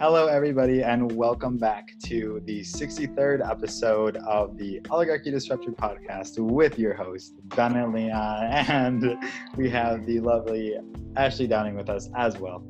Hello, 0.00 0.28
everybody, 0.28 0.82
and 0.82 1.12
welcome 1.12 1.58
back 1.58 1.92
to 2.04 2.40
the 2.46 2.62
63rd 2.62 3.46
episode 3.46 4.16
of 4.16 4.56
the 4.56 4.80
Oligarchy 4.88 5.30
Disrupted 5.30 5.76
podcast 5.76 6.38
with 6.38 6.78
your 6.78 6.94
host, 6.94 7.34
Bennett 7.54 7.92
Leon, 7.92 8.44
and 8.50 9.18
we 9.58 9.68
have 9.68 10.06
the 10.06 10.20
lovely 10.20 10.74
Ashley 11.16 11.46
Downing 11.46 11.76
with 11.76 11.90
us 11.90 12.08
as 12.16 12.38
well. 12.38 12.64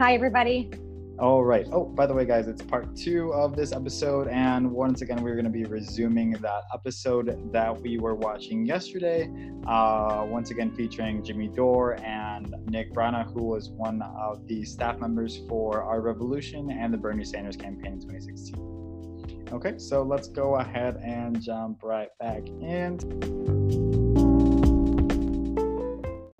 Hi, 0.00 0.14
everybody. 0.14 0.72
All 1.20 1.44
right. 1.44 1.66
Oh, 1.70 1.84
by 1.84 2.06
the 2.06 2.14
way, 2.14 2.24
guys, 2.24 2.48
it's 2.48 2.62
part 2.62 2.96
two 2.96 3.34
of 3.34 3.54
this 3.54 3.72
episode. 3.72 4.26
And 4.28 4.72
once 4.72 5.02
again, 5.02 5.22
we're 5.22 5.34
going 5.34 5.44
to 5.44 5.50
be 5.50 5.64
resuming 5.64 6.30
that 6.30 6.62
episode 6.72 7.52
that 7.52 7.78
we 7.78 7.98
were 7.98 8.14
watching 8.14 8.64
yesterday. 8.64 9.30
Uh, 9.66 10.24
once 10.26 10.50
again, 10.50 10.74
featuring 10.74 11.22
Jimmy 11.22 11.48
Dore 11.48 12.00
and 12.02 12.54
Nick 12.70 12.94
Brana, 12.94 13.30
who 13.34 13.42
was 13.42 13.68
one 13.68 14.00
of 14.00 14.46
the 14.46 14.64
staff 14.64 14.98
members 14.98 15.42
for 15.46 15.82
Our 15.82 16.00
Revolution 16.00 16.70
and 16.70 16.90
the 16.90 16.96
Bernie 16.96 17.26
Sanders 17.26 17.54
campaign 17.54 17.92
in 17.92 18.00
2016. 18.00 19.48
Okay, 19.52 19.76
so 19.76 20.02
let's 20.02 20.28
go 20.28 20.54
ahead 20.54 20.96
and 21.04 21.38
jump 21.42 21.82
right 21.82 22.08
back 22.18 22.48
in. 22.48 22.96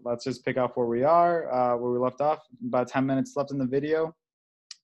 Let's 0.03 0.25
just 0.25 0.43
pick 0.43 0.57
off 0.57 0.71
where 0.75 0.87
we 0.87 1.03
are, 1.03 1.53
uh, 1.53 1.77
where 1.77 1.91
we 1.91 1.99
left 1.99 2.23
off. 2.23 2.39
About 2.67 2.89
10 2.89 3.05
minutes 3.05 3.37
left 3.37 3.51
in 3.51 3.59
the 3.59 3.67
video 3.67 4.15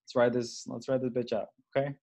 let's 0.06 0.15
ride 0.15 0.33
this 0.33 0.65
let's 0.69 0.88
ride 0.88 1.02
this 1.02 1.10
bitch 1.10 1.33
out 1.33 1.48
okay? 1.77 1.95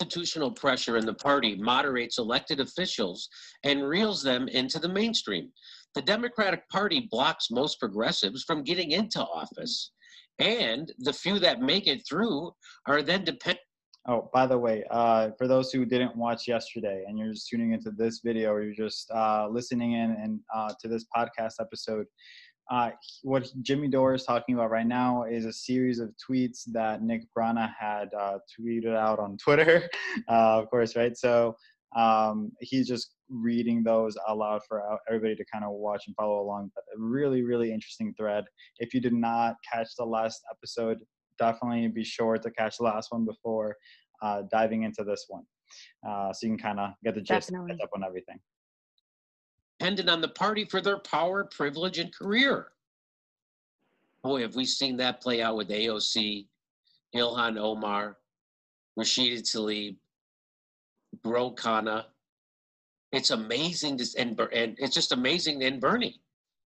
Institutional 0.00 0.50
pressure 0.50 0.96
in 0.96 1.06
the 1.06 1.14
party 1.14 1.56
moderates 1.56 2.18
elected 2.18 2.60
officials 2.60 3.28
and 3.64 3.88
reels 3.88 4.22
them 4.22 4.46
into 4.48 4.78
the 4.78 4.88
mainstream. 4.88 5.48
The 5.94 6.02
democratic 6.02 6.68
party 6.68 7.08
blocks 7.10 7.50
most 7.50 7.80
progressives 7.80 8.42
from 8.42 8.62
getting 8.62 8.90
into 8.90 9.20
office 9.20 9.92
and 10.38 10.92
the 10.98 11.14
few 11.14 11.38
that 11.38 11.60
make 11.60 11.86
it 11.86 12.02
through 12.06 12.52
are 12.86 13.00
then 13.00 13.24
dependent 13.24 13.60
Oh, 14.08 14.30
by 14.32 14.46
the 14.46 14.56
way, 14.56 14.84
uh, 14.92 15.30
for 15.36 15.48
those 15.48 15.72
who 15.72 15.84
didn't 15.84 16.16
watch 16.16 16.46
yesterday 16.46 17.04
and 17.08 17.18
you're 17.18 17.32
just 17.32 17.48
tuning 17.48 17.72
into 17.72 17.90
this 17.90 18.20
video 18.24 18.52
or 18.52 18.62
you're 18.62 18.72
just 18.72 19.10
uh, 19.10 19.48
listening 19.50 19.94
in 19.94 20.12
and 20.12 20.38
uh, 20.54 20.72
to 20.80 20.86
this 20.86 21.06
podcast 21.14 21.54
episode, 21.58 22.06
uh, 22.70 22.90
what 23.22 23.48
Jimmy 23.62 23.88
Dore 23.88 24.14
is 24.14 24.24
talking 24.24 24.54
about 24.54 24.70
right 24.70 24.86
now 24.86 25.24
is 25.24 25.44
a 25.44 25.52
series 25.52 26.00
of 26.00 26.12
tweets 26.16 26.62
that 26.72 27.02
Nick 27.02 27.22
Brana 27.36 27.72
had 27.78 28.08
uh, 28.18 28.38
tweeted 28.58 28.94
out 28.94 29.18
on 29.18 29.36
Twitter, 29.42 29.88
uh, 30.28 30.60
of 30.60 30.70
course, 30.70 30.96
right? 30.96 31.16
So 31.16 31.56
um, 31.96 32.52
he's 32.60 32.88
just 32.88 33.14
reading 33.28 33.82
those 33.82 34.16
aloud 34.28 34.62
for 34.68 34.98
everybody 35.08 35.36
to 35.36 35.44
kind 35.52 35.64
of 35.64 35.72
watch 35.72 36.04
and 36.06 36.16
follow 36.16 36.40
along. 36.40 36.70
But 36.74 36.84
a 36.96 36.98
really, 37.00 37.42
really 37.42 37.72
interesting 37.72 38.12
thread. 38.16 38.44
If 38.78 38.92
you 38.94 39.00
did 39.00 39.14
not 39.14 39.54
catch 39.72 39.88
the 39.96 40.04
last 40.04 40.42
episode, 40.50 40.98
definitely 41.38 41.86
be 41.88 42.04
sure 42.04 42.36
to 42.36 42.50
catch 42.50 42.78
the 42.78 42.84
last 42.84 43.12
one 43.12 43.24
before 43.24 43.76
uh, 44.22 44.42
diving 44.50 44.82
into 44.82 45.04
this 45.04 45.26
one, 45.28 45.44
uh, 46.08 46.32
so 46.32 46.46
you 46.46 46.56
can 46.56 46.58
kind 46.58 46.80
of 46.80 46.90
get 47.04 47.14
the 47.14 47.20
gist 47.20 47.52
up 47.54 47.90
on 47.94 48.02
everything 48.04 48.38
dependent 49.78 50.08
on 50.08 50.20
the 50.20 50.28
party 50.28 50.64
for 50.64 50.80
their 50.80 50.98
power, 50.98 51.44
privilege, 51.44 51.98
and 51.98 52.14
career. 52.14 52.68
Boy, 54.22 54.42
have 54.42 54.56
we 54.56 54.64
seen 54.64 54.96
that 54.96 55.20
play 55.20 55.42
out 55.42 55.56
with 55.56 55.68
AOC, 55.68 56.46
Ilhan 57.14 57.58
Omar, 57.58 58.16
Rashida 58.98 59.42
Tlaib, 59.42 59.96
Ro 61.24 61.52
Khanna. 61.52 62.04
It's 63.12 63.30
amazing, 63.30 63.98
to, 63.98 64.06
and, 64.18 64.38
and 64.52 64.76
it's 64.78 64.94
just 64.94 65.12
amazing. 65.12 65.62
And 65.62 65.80
Bernie, 65.80 66.20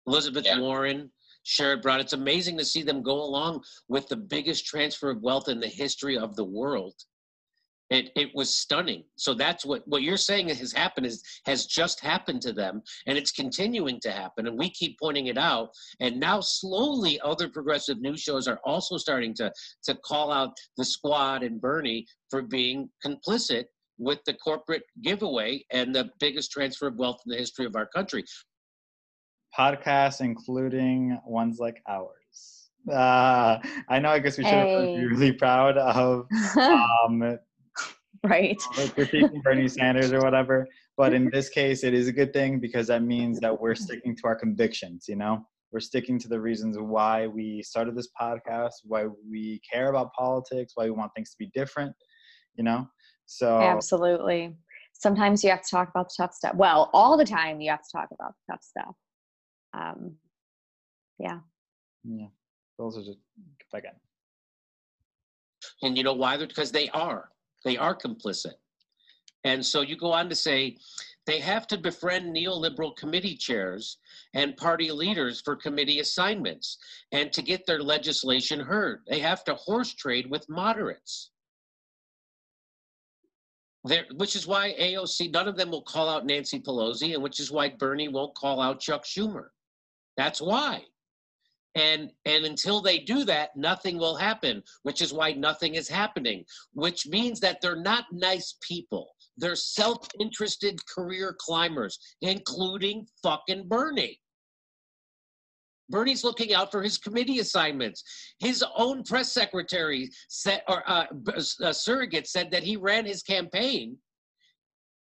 Elizabeth 0.07 0.45
yeah. 0.45 0.61
Warren, 0.61 1.11
Sherrod 1.47 1.83
Brown. 1.83 2.01
It's 2.01 2.13
amazing 2.13 2.59
to 2.59 2.65
see 2.65 2.83
them 2.83 3.03
go 3.03 3.23
along 3.23 3.65
with 3.89 4.09
the 4.09 4.17
biggest 4.17 4.67
transfer 4.67 5.11
of 5.11 5.23
wealth 5.23 5.49
in 5.49 5.61
the 5.61 5.69
history 5.69 6.19
of 6.19 6.37
the 6.37 6.45
world 6.45 6.95
it, 7.91 8.11
it 8.17 8.31
was 8.35 8.57
stunning. 8.57 9.05
So 9.17 9.35
that's 9.35 9.65
what, 9.65 9.83
what 9.87 10.03
you're 10.03 10.17
saying 10.17 10.49
has 10.49 10.73
happened 10.73 11.07
is 11.07 11.23
has 11.47 11.67
just 11.67 12.01
happened 12.01 12.43
to 12.43 12.53
them 12.53 12.83
and 13.07 13.17
it's 13.17 13.33
continuing 13.33 13.99
to 14.01 14.11
happen. 14.11 14.47
And 14.47 14.59
we 14.59 14.71
keep 14.71 14.99
pointing 14.99 15.27
it 15.27 15.39
out. 15.39 15.71
And 16.01 16.21
now 16.21 16.41
slowly 16.41 17.19
other 17.21 17.49
progressive 17.49 18.01
news 18.01 18.21
shows 18.21 18.47
are 18.47 18.61
also 18.65 18.97
starting 18.97 19.35
to, 19.35 19.53
to 19.85 19.95
call 20.05 20.31
out 20.31 20.51
the 20.77 20.85
squad 20.85 21.43
and 21.43 21.61
Bernie 21.61 22.07
for 22.31 22.43
being 22.43 22.91
complicit 23.05 23.65
with 23.99 24.19
the 24.27 24.35
corporate 24.35 24.83
giveaway 25.03 25.65
and 25.73 25.95
the 25.95 26.11
biggest 26.21 26.53
transfer 26.53 26.87
of 26.87 26.97
wealth 26.97 27.19
in 27.27 27.31
the 27.33 27.39
history 27.39 27.67
of 27.67 27.75
our 27.75 27.87
country. 27.87 28.25
Podcasts, 29.59 30.21
including 30.21 31.19
ones 31.27 31.59
like 31.59 31.83
ours. 31.89 32.71
Uh, 32.89 33.59
I 33.89 33.99
know. 33.99 34.11
I 34.11 34.19
guess 34.19 34.39
we 34.39 34.45
should 34.45 34.53
hey. 34.53 34.97
be 34.97 35.07
really 35.07 35.33
proud 35.33 35.77
of 35.77 36.27
um, 36.57 37.39
right? 38.25 38.59
Critiquing 38.75 39.43
bernie 39.43 39.69
sanders 39.69 40.13
or 40.13 40.21
whatever. 40.21 40.67
But 40.97 41.15
in 41.15 41.31
this 41.33 41.49
case 41.49 41.85
it 41.85 41.95
is 41.95 42.09
a 42.09 42.13
good 42.13 42.33
thing 42.33 42.59
because 42.59 42.87
that 42.89 43.03
means 43.03 43.39
that 43.41 43.59
we're 43.59 43.75
sticking 43.75 44.17
to 44.17 44.23
our 44.25 44.37
convictions 44.37 45.07
you 45.09 45.17
know? 45.17 45.47
We're 45.71 45.81
sticking 45.81 46.19
to 46.21 46.29
the 46.29 46.41
reasons 46.41 46.79
why 46.79 47.27
we 47.27 47.63
started 47.63 47.97
this 47.97 48.09
podcast 48.21 48.73
why 48.85 49.07
we 49.31 49.61
care 49.71 49.89
about 49.91 50.13
politics 50.15 50.73
why 50.75 50.85
we 50.85 50.91
want 50.91 51.13
things 51.15 51.31
to 51.31 51.37
be 51.39 51.51
different 51.55 51.95
you 52.57 52.65
know? 52.65 52.89
So 53.27 53.61
absolutely. 53.61 54.57
Sometimes 54.95 55.45
you 55.45 55.51
have 55.51 55.63
to 55.63 55.71
talk 55.71 55.91
about 55.91 56.09
the 56.09 56.15
tough 56.25 56.35
stuff. 56.35 56.55
Well 56.55 56.91
all 56.93 57.17
the 57.17 57.25
time 57.25 57.61
you 57.61 57.71
have 57.71 57.83
to 57.83 57.91
talk 57.93 58.09
about 58.13 58.33
the 58.33 58.53
tough 58.53 58.63
stuff. 58.63 58.95
Um 59.75 60.17
yeah. 61.19 61.41
Yeah. 62.05 62.27
Those 62.79 62.97
are 62.97 63.03
just 63.03 63.19
again 63.73 63.93
and 65.83 65.97
you 65.97 66.03
know 66.03 66.15
why? 66.15 66.37
Because 66.37 66.73
they 66.73 66.89
are 66.91 67.31
they 67.65 67.77
are 67.77 67.97
complicit. 67.97 68.55
And 69.45 69.65
so 69.65 69.81
you 69.81 69.97
go 69.97 70.13
on 70.13 70.29
to 70.29 70.35
say 70.35 70.77
they 71.27 71.39
have 71.41 71.67
to 71.69 71.79
befriend 71.79 72.35
neoliberal 72.35 72.97
committee 72.97 73.37
chairs 73.37 73.99
and 74.35 74.57
party 74.57 74.91
leaders 74.91 75.41
for 75.41 75.57
committee 75.57 76.01
assignments 76.01 76.79
and 77.13 77.33
to 77.33 77.43
get 77.43 77.67
their 77.67 77.83
legislation 77.83 78.61
heard. 78.61 79.03
They 79.09 79.21
have 79.21 79.45
to 79.45 79.55
horse 79.55 79.95
trade 79.95 80.29
with 80.31 80.49
moderates. 80.49 81.31
There, 83.85 84.07
which 84.17 84.37
is 84.37 84.47
why 84.47 84.75
AOC, 84.79 85.33
none 85.33 85.49
of 85.49 85.57
them 85.57 85.71
will 85.71 85.83
call 85.83 86.09
out 86.09 86.27
Nancy 86.27 86.61
Pelosi, 86.61 87.15
and 87.15 87.23
which 87.23 87.41
is 87.41 87.51
why 87.51 87.69
Bernie 87.69 88.09
won't 88.09 88.35
call 88.35 88.61
out 88.61 88.81
Chuck 88.81 89.05
Schumer. 89.05 89.49
That's 90.17 90.43
why 90.43 90.85
and 91.79 92.11
and 92.25 92.45
until 92.45 92.81
they 92.83 92.99
do 92.99 93.25
that 93.25 93.51
nothing 93.57 93.99
will 93.99 94.17
happen 94.17 94.63
which 94.83 95.01
is 95.01 95.13
why 95.13 95.33
nothing 95.33 95.77
is 95.77 95.89
happening 95.89 96.45
which 96.73 97.07
means 97.07 97.39
that 97.41 97.61
they're 97.61 97.81
not 97.81 98.05
nice 98.13 98.57
people 98.61 99.09
they're 99.37 99.57
self-interested 99.57 100.79
career 100.87 101.35
climbers 101.39 101.99
including 102.21 103.07
fucking 103.23 103.67
bernie 103.69 104.21
Bernie's 105.91 106.23
looking 106.23 106.53
out 106.53 106.71
for 106.71 106.83
his 106.83 106.99
committee 106.99 107.39
assignments. 107.39 108.05
His 108.41 108.63
own 108.77 109.05
press 109.05 109.33
secretary 109.33 110.11
said, 110.29 110.61
or 110.69 110.83
uh, 110.87 111.07
uh, 111.35 111.73
surrogate 111.73 112.27
said 112.27 112.51
that 112.51 112.63
he 112.63 112.77
ran 112.77 113.07
his 113.07 113.23
campaign 113.23 113.97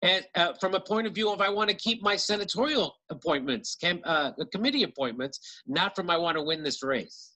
and 0.02 0.26
uh, 0.36 0.54
from 0.60 0.76
a 0.76 0.80
point 0.80 1.08
of 1.08 1.16
view 1.16 1.32
of 1.32 1.42
I 1.42 1.50
want 1.50 1.70
to 1.70 1.76
keep 1.76 2.04
my 2.04 2.16
senatorial 2.16 2.96
appointments, 3.10 3.76
cam, 3.76 4.00
uh, 4.04 4.32
committee 4.52 4.84
appointments, 4.84 5.62
not 5.66 5.96
from 5.96 6.10
I 6.10 6.18
want 6.18 6.38
to 6.38 6.44
win 6.44 6.64
this 6.64 6.84
race. 6.84 7.34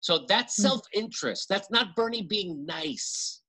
So 0.00 0.26
that's 0.28 0.56
hmm. 0.56 0.62
self-interest. 0.62 1.48
That's 1.48 1.70
not 1.70 1.96
Bernie 1.96 2.22
being 2.22 2.66
nice. 2.66 3.40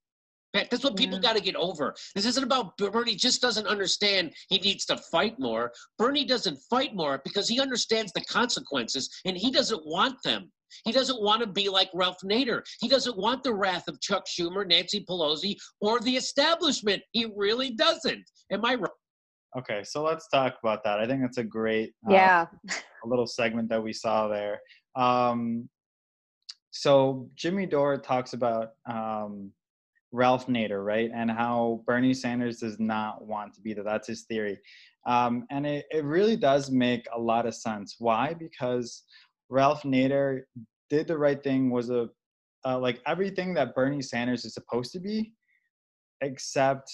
That's 0.54 0.84
what 0.84 0.96
people 0.96 1.16
yeah. 1.16 1.22
got 1.22 1.36
to 1.36 1.42
get 1.42 1.56
over. 1.56 1.96
This 2.14 2.28
isn't 2.28 2.44
about 2.44 2.78
Bernie 2.78 3.16
just 3.16 3.42
doesn't 3.42 3.66
understand 3.66 4.32
he 4.50 4.60
needs 4.60 4.86
to 4.86 4.98
fight 5.12 5.40
more. 5.40 5.72
Bernie 5.98 6.26
doesn't 6.26 6.60
fight 6.70 6.96
more 6.96 7.20
because 7.24 7.50
he 7.50 7.60
understands 7.60 8.12
the 8.14 8.22
consequences 8.26 9.10
and 9.26 9.36
he 9.36 9.50
doesn't 9.50 9.84
want 9.84 10.16
them. 10.24 10.52
He 10.86 10.92
doesn't 10.92 11.22
want 11.22 11.42
to 11.42 11.48
be 11.48 11.70
like 11.70 11.90
Ralph 11.94 12.18
Nader. 12.24 12.62
He 12.80 12.88
doesn't 12.88 13.18
want 13.18 13.44
the 13.44 13.54
wrath 13.54 13.88
of 13.88 14.00
Chuck 14.02 14.26
Schumer, 14.28 14.68
Nancy 14.68 15.06
Pelosi, 15.10 15.56
or 15.82 16.00
the 16.00 16.16
establishment. 16.16 17.02
He 17.12 17.32
really 17.36 17.72
doesn't. 17.72 18.24
Am 18.52 18.66
I 18.66 18.76
right? 18.76 18.92
Okay, 19.56 19.84
so 19.84 20.04
let's 20.04 20.28
talk 20.30 20.56
about 20.64 20.84
that. 20.84 21.00
I 21.00 21.06
think 21.06 21.22
that's 21.22 21.38
a 21.38 21.44
great 21.44 21.94
uh, 22.10 22.14
yeah 22.14 22.46
a 23.04 23.08
little 23.08 23.28
segment 23.28 23.70
that 23.70 23.84
we 23.84 23.94
saw 23.94 24.28
there. 24.28 24.60
Um, 24.96 25.70
so 26.72 27.30
Jimmy 27.36 27.66
Dore 27.66 27.98
talks 27.98 28.34
about 28.34 28.70
um, 28.90 29.52
Ralph 30.12 30.48
Nader, 30.48 30.84
right, 30.84 31.12
and 31.14 31.30
how 31.30 31.84
Bernie 31.86 32.14
Sanders 32.14 32.60
does 32.60 32.80
not 32.80 33.26
want 33.26 33.54
to 33.54 33.62
be 33.62 33.74
there. 33.74 33.84
That's 33.84 34.08
his 34.08 34.24
theory, 34.24 34.58
um, 35.06 35.46
and 35.52 35.68
it, 35.68 35.86
it 35.92 36.04
really 36.04 36.36
does 36.36 36.72
make 36.72 37.06
a 37.16 37.20
lot 37.20 37.46
of 37.46 37.56
sense. 37.56 37.98
Why? 38.00 38.34
Because 38.34 39.04
Ralph 39.54 39.84
Nader 39.84 40.42
did 40.90 41.08
the 41.08 41.18
right 41.18 41.42
thing, 41.42 41.70
was 41.70 41.92
a 41.92 42.10
uh, 42.66 42.80
like 42.80 43.02
everything 43.06 43.54
that 43.54 43.76
Bernie 43.76 44.02
Sanders 44.02 44.46
is 44.46 44.54
supposed 44.56 44.92
to 44.94 45.00
be, 45.00 45.34
except 46.22 46.92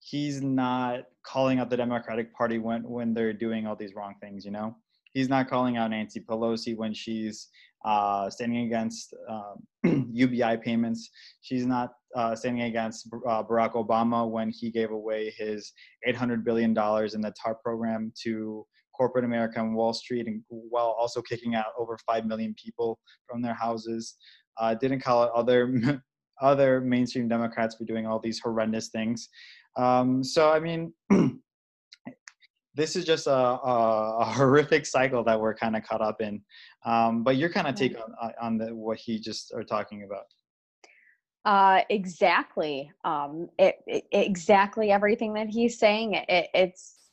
he's 0.00 0.42
not 0.42 1.04
calling 1.24 1.60
out 1.60 1.70
the 1.70 1.76
Democratic 1.78 2.34
Party 2.34 2.58
when 2.58 2.82
when 2.82 3.14
they're 3.14 3.32
doing 3.32 3.66
all 3.66 3.74
these 3.74 3.94
wrong 3.94 4.16
things. 4.20 4.44
You 4.44 4.50
know, 4.50 4.76
he's 5.14 5.30
not 5.30 5.48
calling 5.48 5.78
out 5.78 5.90
Nancy 5.90 6.20
Pelosi 6.20 6.76
when 6.76 6.92
she's 6.92 7.48
uh, 7.86 8.28
standing 8.28 8.66
against 8.66 9.14
um, 9.30 10.10
UBI 10.12 10.58
payments. 10.62 11.08
She's 11.40 11.64
not 11.64 11.94
uh, 12.14 12.34
standing 12.34 12.64
against 12.64 13.08
uh, 13.26 13.42
Barack 13.44 13.72
Obama 13.72 14.28
when 14.28 14.50
he 14.50 14.70
gave 14.70 14.90
away 14.90 15.32
his 15.38 15.72
800 16.06 16.44
billion 16.44 16.74
dollars 16.74 17.14
in 17.14 17.22
the 17.22 17.32
TARP 17.42 17.62
program 17.62 18.12
to 18.24 18.66
corporate 18.98 19.24
America 19.24 19.60
and 19.60 19.74
Wall 19.74 19.92
Street, 19.92 20.26
and 20.26 20.42
while 20.48 20.96
also 20.98 21.22
kicking 21.22 21.54
out 21.54 21.72
over 21.78 21.96
five 22.06 22.26
million 22.26 22.54
people 22.62 22.98
from 23.28 23.40
their 23.40 23.54
houses. 23.54 24.16
Uh, 24.58 24.74
didn't 24.74 25.00
call 25.00 25.22
it 25.24 25.30
other 25.34 26.02
other 26.42 26.80
mainstream 26.80 27.28
Democrats 27.28 27.76
for 27.76 27.84
doing 27.84 28.06
all 28.06 28.18
these 28.18 28.40
horrendous 28.40 28.88
things. 28.88 29.28
Um, 29.76 30.22
so 30.24 30.50
I 30.50 30.60
mean. 30.60 30.92
this 32.74 32.94
is 32.94 33.04
just 33.04 33.26
a, 33.26 33.32
a, 33.32 34.18
a, 34.20 34.24
horrific 34.24 34.86
cycle 34.86 35.24
that 35.24 35.40
we're 35.40 35.52
kind 35.54 35.74
of 35.74 35.82
caught 35.82 36.00
up 36.00 36.20
in. 36.20 36.40
Um, 36.86 37.24
but 37.24 37.34
your 37.34 37.48
kind 37.48 37.66
of 37.66 37.74
take 37.74 37.96
on 37.98 38.32
on 38.40 38.56
the, 38.56 38.72
what 38.72 38.98
he 38.98 39.18
just 39.18 39.52
are 39.52 39.64
talking 39.64 40.04
about. 40.04 40.26
Uh, 41.44 41.82
exactly. 41.88 42.90
Um, 43.04 43.48
it, 43.58 43.76
it, 43.86 44.04
exactly 44.12 44.90
everything 44.90 45.32
that 45.34 45.48
he's 45.48 45.78
saying. 45.78 46.14
It, 46.14 46.48
it's 46.52 47.07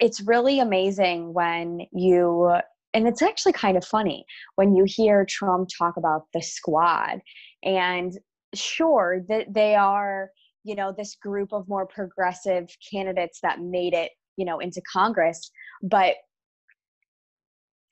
it's 0.00 0.20
really 0.20 0.60
amazing 0.60 1.32
when 1.32 1.80
you 1.92 2.54
and 2.94 3.08
it's 3.08 3.22
actually 3.22 3.52
kind 3.52 3.76
of 3.76 3.84
funny 3.84 4.24
when 4.56 4.74
you 4.74 4.84
hear 4.86 5.24
Trump 5.26 5.68
talk 5.78 5.96
about 5.96 6.24
the 6.34 6.42
squad. 6.42 7.20
And 7.64 8.12
sure 8.54 9.22
that 9.28 9.54
they 9.54 9.74
are 9.74 10.30
you 10.64 10.74
know 10.74 10.92
this 10.96 11.16
group 11.16 11.52
of 11.52 11.68
more 11.68 11.86
progressive 11.86 12.68
candidates 12.90 13.40
that 13.42 13.60
made 13.60 13.94
it 13.94 14.12
you 14.36 14.44
know 14.44 14.58
into 14.58 14.80
congress 14.92 15.50
but 15.82 16.16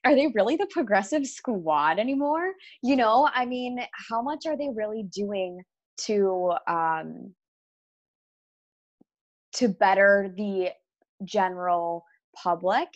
are 0.05 0.15
they 0.15 0.29
really 0.35 0.57
the 0.57 0.67
progressive 0.71 1.27
squad 1.27 1.99
anymore? 1.99 2.53
You 2.83 2.97
know 2.97 3.29
i 3.35 3.45
mean 3.45 3.81
how 4.09 4.23
much 4.23 4.47
are 4.47 4.57
they 4.57 4.69
really 4.75 5.05
doing 5.15 5.63
to 6.03 6.53
um 6.67 7.35
to 9.55 9.69
better 9.69 10.33
the 10.37 10.71
general 11.25 12.05
public 12.35 12.89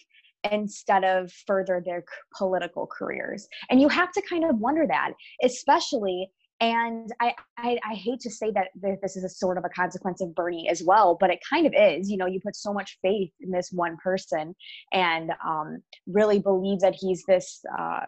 instead 0.51 1.05
of 1.05 1.33
further 1.47 1.83
their 1.85 2.05
political 2.37 2.87
careers. 2.87 3.49
And 3.71 3.81
you 3.81 3.89
have 3.89 4.13
to 4.13 4.23
kind 4.29 4.45
of 4.45 4.59
wonder 4.59 4.87
that 4.87 5.13
especially 5.43 6.31
and 6.61 7.13
I, 7.21 7.35
I, 7.59 7.79
I 7.85 7.95
hate 7.95 8.21
to 8.21 8.31
say 8.31 8.53
that 8.53 8.69
this 8.77 9.17
is 9.17 9.25
a 9.25 9.29
sort 9.29 9.59
of 9.59 9.65
a 9.65 9.69
consequence 9.69 10.21
of 10.21 10.35
bernie 10.35 10.69
as 10.69 10.85
well 10.85 11.17
but 11.19 11.31
it 11.31 11.41
kind 11.49 11.67
of 11.67 11.75
is. 11.77 12.11
You 12.11 12.17
know 12.17 12.27
you 12.27 12.41
put 12.41 12.57
so 12.57 12.73
much 12.73 12.99
faith 13.03 13.31
in 13.41 13.51
this 13.51 13.71
one 13.73 13.97
person 14.03 14.55
and 14.93 15.33
um, 15.45 15.83
really 16.07 16.39
believe 16.39 16.81
that 16.81 16.95
he's 16.95 17.25
this 17.27 17.61
uh, 17.79 18.01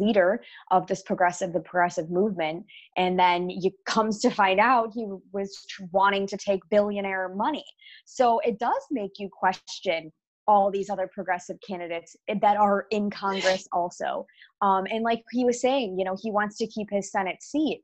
leader 0.00 0.42
of 0.70 0.86
this 0.86 1.02
progressive 1.02 1.52
the 1.52 1.60
progressive 1.60 2.10
movement 2.10 2.64
and 2.96 3.18
then 3.18 3.50
you 3.50 3.70
comes 3.86 4.20
to 4.20 4.30
find 4.30 4.60
out 4.60 4.92
he 4.92 5.06
was 5.32 5.64
wanting 5.92 6.26
to 6.26 6.36
take 6.36 6.60
billionaire 6.70 7.32
money 7.34 7.64
so 8.04 8.38
it 8.40 8.58
does 8.58 8.82
make 8.90 9.12
you 9.18 9.28
question 9.32 10.12
all 10.46 10.70
these 10.70 10.90
other 10.90 11.08
progressive 11.12 11.56
candidates 11.66 12.16
that 12.28 12.56
are 12.56 12.86
in 12.90 13.10
Congress 13.10 13.66
also. 13.72 14.26
Um, 14.60 14.86
and 14.90 15.02
like 15.02 15.22
he 15.32 15.44
was 15.44 15.60
saying, 15.60 15.98
you 15.98 16.04
know, 16.04 16.16
he 16.20 16.30
wants 16.30 16.58
to 16.58 16.66
keep 16.66 16.88
his 16.90 17.10
Senate 17.10 17.42
seat. 17.42 17.82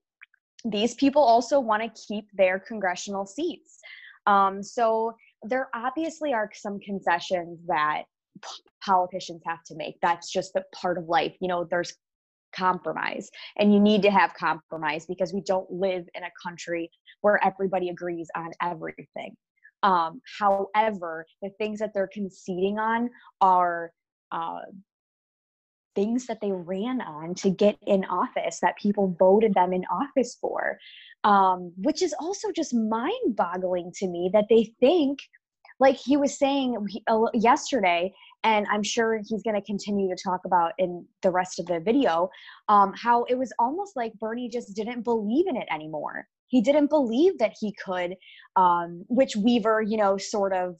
These 0.64 0.94
people 0.94 1.22
also 1.22 1.58
want 1.58 1.82
to 1.82 2.02
keep 2.06 2.26
their 2.34 2.58
congressional 2.58 3.26
seats. 3.26 3.78
Um, 4.26 4.62
so 4.62 5.14
there 5.42 5.68
obviously 5.74 6.34
are 6.34 6.50
some 6.52 6.78
concessions 6.80 7.58
that 7.66 8.02
politicians 8.84 9.42
have 9.46 9.62
to 9.64 9.74
make. 9.74 9.96
That's 10.02 10.30
just 10.30 10.52
the 10.54 10.64
part 10.74 10.98
of 10.98 11.08
life. 11.08 11.34
You 11.40 11.48
know, 11.48 11.66
there's 11.70 11.94
compromise 12.54 13.30
and 13.58 13.72
you 13.72 13.78
need 13.78 14.02
to 14.02 14.10
have 14.10 14.34
compromise 14.34 15.06
because 15.06 15.32
we 15.32 15.40
don't 15.42 15.70
live 15.70 16.04
in 16.14 16.24
a 16.24 16.30
country 16.42 16.90
where 17.20 17.38
everybody 17.44 17.90
agrees 17.90 18.28
on 18.34 18.50
everything 18.60 19.36
um, 19.82 20.20
however, 20.38 21.26
the 21.42 21.50
things 21.58 21.78
that 21.78 21.92
they're 21.94 22.10
conceding 22.12 22.78
on 22.78 23.10
are 23.40 23.92
uh, 24.30 24.60
things 25.94 26.26
that 26.26 26.40
they 26.40 26.52
ran 26.52 27.00
on 27.00 27.34
to 27.36 27.50
get 27.50 27.76
in 27.86 28.04
office 28.04 28.60
that 28.60 28.76
people 28.78 29.16
voted 29.18 29.54
them 29.54 29.72
in 29.72 29.84
office 29.86 30.36
for, 30.40 30.78
um, 31.24 31.72
which 31.76 32.02
is 32.02 32.14
also 32.20 32.52
just 32.52 32.74
mind 32.74 33.36
boggling 33.36 33.92
to 33.96 34.06
me 34.06 34.30
that 34.32 34.46
they 34.48 34.72
think, 34.80 35.18
like 35.78 35.96
he 35.96 36.16
was 36.16 36.38
saying 36.38 36.76
uh, 37.06 37.24
yesterday, 37.32 38.12
and 38.44 38.66
I'm 38.70 38.82
sure 38.82 39.20
he's 39.26 39.42
going 39.42 39.56
to 39.56 39.62
continue 39.62 40.08
to 40.08 40.22
talk 40.22 40.40
about 40.44 40.72
in 40.78 41.06
the 41.22 41.30
rest 41.30 41.58
of 41.58 41.66
the 41.66 41.80
video, 41.80 42.30
um, 42.68 42.92
how 42.94 43.24
it 43.24 43.36
was 43.36 43.52
almost 43.58 43.96
like 43.96 44.12
Bernie 44.14 44.48
just 44.48 44.74
didn't 44.74 45.02
believe 45.02 45.46
in 45.46 45.56
it 45.56 45.68
anymore. 45.70 46.26
He 46.48 46.60
didn't 46.60 46.88
believe 46.88 47.38
that 47.38 47.54
he 47.60 47.74
could 47.84 48.16
um, 48.56 49.04
which 49.08 49.36
weaver 49.36 49.82
you 49.82 49.96
know 49.96 50.16
sort 50.16 50.52
of 50.52 50.76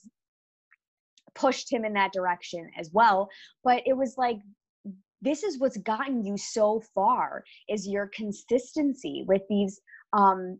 pushed 1.35 1.73
him 1.73 1.85
in 1.85 1.93
that 1.95 2.13
direction 2.13 2.69
as 2.79 2.91
well. 2.93 3.29
But 3.63 3.83
it 3.87 3.97
was 3.97 4.15
like 4.17 4.39
this 5.23 5.43
is 5.43 5.59
what's 5.59 5.77
gotten 5.79 6.25
you 6.25 6.37
so 6.37 6.83
far 6.95 7.45
is 7.69 7.87
your 7.87 8.11
consistency 8.15 9.25
with 9.29 9.43
these 9.49 9.81
um, 10.13 10.59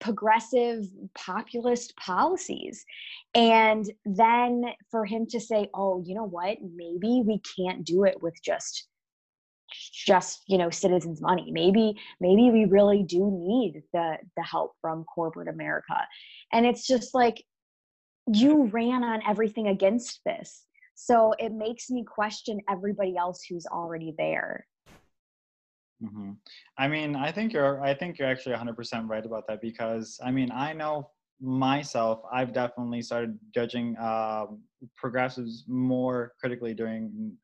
progressive 0.00 0.84
populist 1.14 1.96
policies. 1.96 2.84
And 3.34 3.90
then 4.04 4.64
for 4.90 5.04
him 5.04 5.26
to 5.30 5.40
say 5.40 5.68
oh 5.74 6.02
you 6.04 6.14
know 6.14 6.26
what? 6.26 6.58
Maybe 6.74 7.22
we 7.24 7.40
can't 7.56 7.84
do 7.84 8.04
it 8.04 8.22
with 8.22 8.34
just 8.42 8.88
just 9.92 10.42
you 10.46 10.58
know 10.58 10.70
citizens 10.70 11.20
money. 11.20 11.50
Maybe 11.50 11.96
maybe 12.20 12.50
we 12.50 12.66
really 12.66 13.02
do 13.02 13.30
need 13.32 13.82
the 13.92 14.16
the 14.36 14.42
help 14.42 14.72
from 14.80 15.04
corporate 15.04 15.48
america. 15.48 16.06
And 16.52 16.66
it's 16.66 16.86
just 16.86 17.14
like 17.14 17.42
you 18.32 18.64
ran 18.66 19.04
on 19.04 19.20
everything 19.26 19.68
against 19.68 20.20
this. 20.24 20.64
So 20.94 21.34
it 21.38 21.52
makes 21.52 21.90
me 21.90 22.04
question 22.04 22.60
everybody 22.68 23.16
else 23.16 23.42
who's 23.48 23.66
already 23.66 24.14
there 24.16 24.66
mm-hmm. 26.02 26.32
i 26.78 26.88
mean 26.88 27.16
i 27.16 27.30
think 27.30 27.52
you're 27.52 27.82
i 27.82 27.94
think 27.94 28.18
you're 28.18 28.28
actually 28.28 28.54
100% 28.54 29.08
right 29.08 29.26
about 29.26 29.46
that 29.48 29.60
because 29.60 30.18
i 30.24 30.30
mean 30.30 30.50
i 30.52 30.72
know 30.72 31.08
myself 31.40 32.20
i've 32.32 32.52
definitely 32.52 33.02
started 33.02 33.38
judging 33.54 33.96
uh, 33.98 34.46
progressives 34.96 35.64
more 35.66 36.32
critically 36.40 36.74
during 36.74 37.36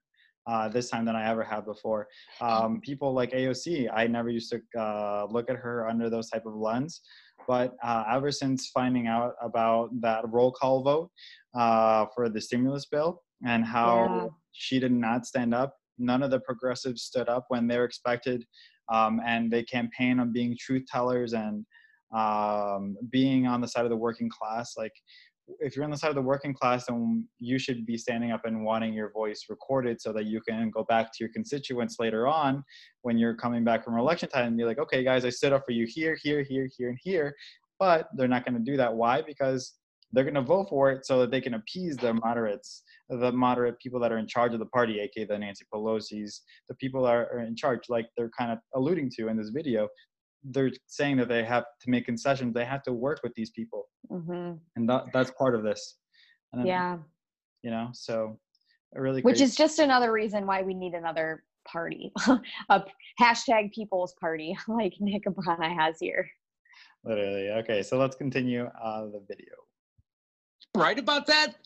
uh, 0.46 0.68
this 0.68 0.90
time 0.90 1.04
than 1.04 1.14
I 1.14 1.30
ever 1.30 1.44
have 1.44 1.64
before. 1.64 2.08
Um, 2.40 2.80
people 2.80 3.12
like 3.12 3.30
AOC, 3.32 3.88
I 3.92 4.06
never 4.06 4.28
used 4.28 4.52
to 4.52 4.80
uh, 4.80 5.26
look 5.30 5.48
at 5.48 5.56
her 5.56 5.88
under 5.88 6.10
those 6.10 6.28
type 6.30 6.46
of 6.46 6.54
lens, 6.54 7.00
but 7.46 7.74
uh, 7.82 8.04
ever 8.10 8.30
since 8.30 8.68
finding 8.68 9.06
out 9.06 9.34
about 9.40 9.90
that 10.00 10.28
roll 10.28 10.52
call 10.52 10.82
vote 10.82 11.10
uh, 11.54 12.06
for 12.14 12.28
the 12.28 12.40
stimulus 12.40 12.86
bill 12.86 13.22
and 13.46 13.64
how 13.64 14.06
yeah. 14.06 14.28
she 14.52 14.78
did 14.78 14.92
not 14.92 15.26
stand 15.26 15.54
up, 15.54 15.76
none 15.98 16.22
of 16.22 16.30
the 16.30 16.40
progressives 16.40 17.02
stood 17.02 17.28
up 17.28 17.46
when 17.48 17.66
they're 17.66 17.84
expected, 17.84 18.44
um, 18.92 19.20
and 19.24 19.50
they 19.50 19.62
campaign 19.62 20.20
on 20.20 20.32
being 20.32 20.56
truth 20.58 20.84
tellers 20.86 21.32
and 21.32 21.64
um, 22.14 22.96
being 23.10 23.46
on 23.46 23.60
the 23.60 23.68
side 23.68 23.84
of 23.84 23.90
the 23.90 23.96
working 23.96 24.28
class. 24.28 24.74
Like 24.76 24.92
if 25.60 25.74
you're 25.74 25.84
on 25.84 25.90
the 25.90 25.96
side 25.96 26.10
of 26.10 26.14
the 26.14 26.22
working 26.22 26.54
class, 26.54 26.86
then 26.86 27.26
you 27.38 27.58
should 27.58 27.84
be 27.84 27.96
standing 27.96 28.30
up 28.30 28.44
and 28.44 28.64
wanting 28.64 28.92
your 28.92 29.10
voice 29.10 29.46
recorded 29.48 30.00
so 30.00 30.12
that 30.12 30.26
you 30.26 30.40
can 30.40 30.70
go 30.70 30.84
back 30.84 31.06
to 31.06 31.16
your 31.20 31.30
constituents 31.32 31.96
later 31.98 32.26
on 32.26 32.62
when 33.02 33.18
you're 33.18 33.34
coming 33.34 33.64
back 33.64 33.84
from 33.84 33.98
election 33.98 34.28
time 34.28 34.48
and 34.48 34.56
be 34.56 34.64
like, 34.64 34.78
okay, 34.78 35.02
guys, 35.02 35.24
I 35.24 35.30
stood 35.30 35.52
up 35.52 35.64
for 35.66 35.72
you 35.72 35.86
here, 35.88 36.16
here, 36.22 36.42
here, 36.42 36.68
here, 36.76 36.90
and 36.90 36.98
here. 37.02 37.34
But 37.78 38.08
they're 38.16 38.28
not 38.28 38.44
going 38.44 38.54
to 38.54 38.70
do 38.70 38.76
that. 38.76 38.94
Why? 38.94 39.22
Because 39.22 39.74
they're 40.12 40.24
going 40.24 40.34
to 40.34 40.42
vote 40.42 40.68
for 40.68 40.90
it 40.90 41.06
so 41.06 41.18
that 41.20 41.30
they 41.30 41.40
can 41.40 41.54
appease 41.54 41.96
the 41.96 42.14
moderates, 42.14 42.82
the 43.08 43.32
moderate 43.32 43.78
people 43.78 43.98
that 44.00 44.12
are 44.12 44.18
in 44.18 44.26
charge 44.26 44.52
of 44.52 44.58
the 44.58 44.66
party, 44.66 45.00
aka 45.00 45.24
the 45.24 45.38
Nancy 45.38 45.64
Pelosi's, 45.72 46.42
the 46.68 46.74
people 46.76 47.02
that 47.04 47.14
are 47.14 47.40
in 47.40 47.56
charge, 47.56 47.80
like 47.88 48.06
they're 48.16 48.30
kind 48.36 48.52
of 48.52 48.58
alluding 48.74 49.10
to 49.18 49.28
in 49.28 49.36
this 49.36 49.50
video. 49.50 49.88
They're 50.44 50.70
saying 50.86 51.16
that 51.18 51.28
they 51.28 51.44
have 51.44 51.64
to 51.82 51.90
make 51.90 52.04
concessions. 52.04 52.52
They 52.52 52.64
have 52.64 52.82
to 52.84 52.92
work 52.92 53.20
with 53.22 53.32
these 53.34 53.50
people. 53.50 53.88
Mm-hmm. 54.10 54.54
and 54.76 54.88
that, 54.88 55.04
that's 55.12 55.30
part 55.32 55.54
of 55.54 55.62
this. 55.62 55.96
And 56.52 56.66
yeah. 56.66 56.98
you 57.62 57.70
know 57.70 57.88
so 57.94 58.38
really 58.94 59.22
which 59.22 59.40
is 59.40 59.54
just 59.54 59.78
another 59.78 60.12
reason 60.12 60.46
why 60.46 60.60
we 60.62 60.74
need 60.74 60.92
another 60.92 61.44
party. 61.66 62.12
A 62.68 62.82
hashtag 63.18 63.72
people's 63.72 64.14
party 64.20 64.54
like 64.68 64.92
nick 65.00 65.24
Abrana 65.24 65.74
has 65.74 65.96
here. 65.98 66.28
Literally. 67.04 67.48
Okay 67.50 67.82
so 67.82 67.96
let's 67.96 68.16
continue 68.16 68.64
uh, 68.64 69.04
the 69.06 69.22
video 69.26 69.54
right 70.76 70.98
about 70.98 71.26
that 71.26 71.56